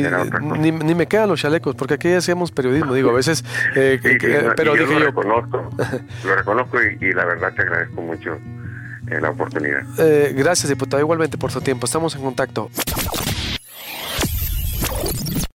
ni, 0.56 0.70
ni, 0.70 0.94
me 0.94 1.06
quedan 1.06 1.28
los 1.28 1.40
chalecos, 1.40 1.74
porque 1.74 1.94
aquí 1.94 2.12
hacemos 2.12 2.52
periodismo, 2.52 2.94
digo, 2.94 3.10
a 3.10 3.14
veces. 3.14 3.44
pero 3.74 4.76
yo 4.76 4.86
lo 4.86 4.98
reconozco, 4.98 5.70
lo 6.24 6.36
reconozco 6.36 6.78
y 6.82 7.12
la 7.12 7.24
verdad 7.24 7.52
te 7.54 7.62
agradezco 7.62 8.02
mucho 8.02 8.38
la 9.06 9.30
oportunidad. 9.30 9.82
Eh, 9.98 10.32
gracias, 10.36 10.68
diputado, 10.68 11.00
igualmente 11.00 11.38
por 11.38 11.50
su 11.50 11.60
tiempo. 11.60 11.86
Estamos 11.86 12.14
en 12.14 12.22
contacto. 12.22 12.70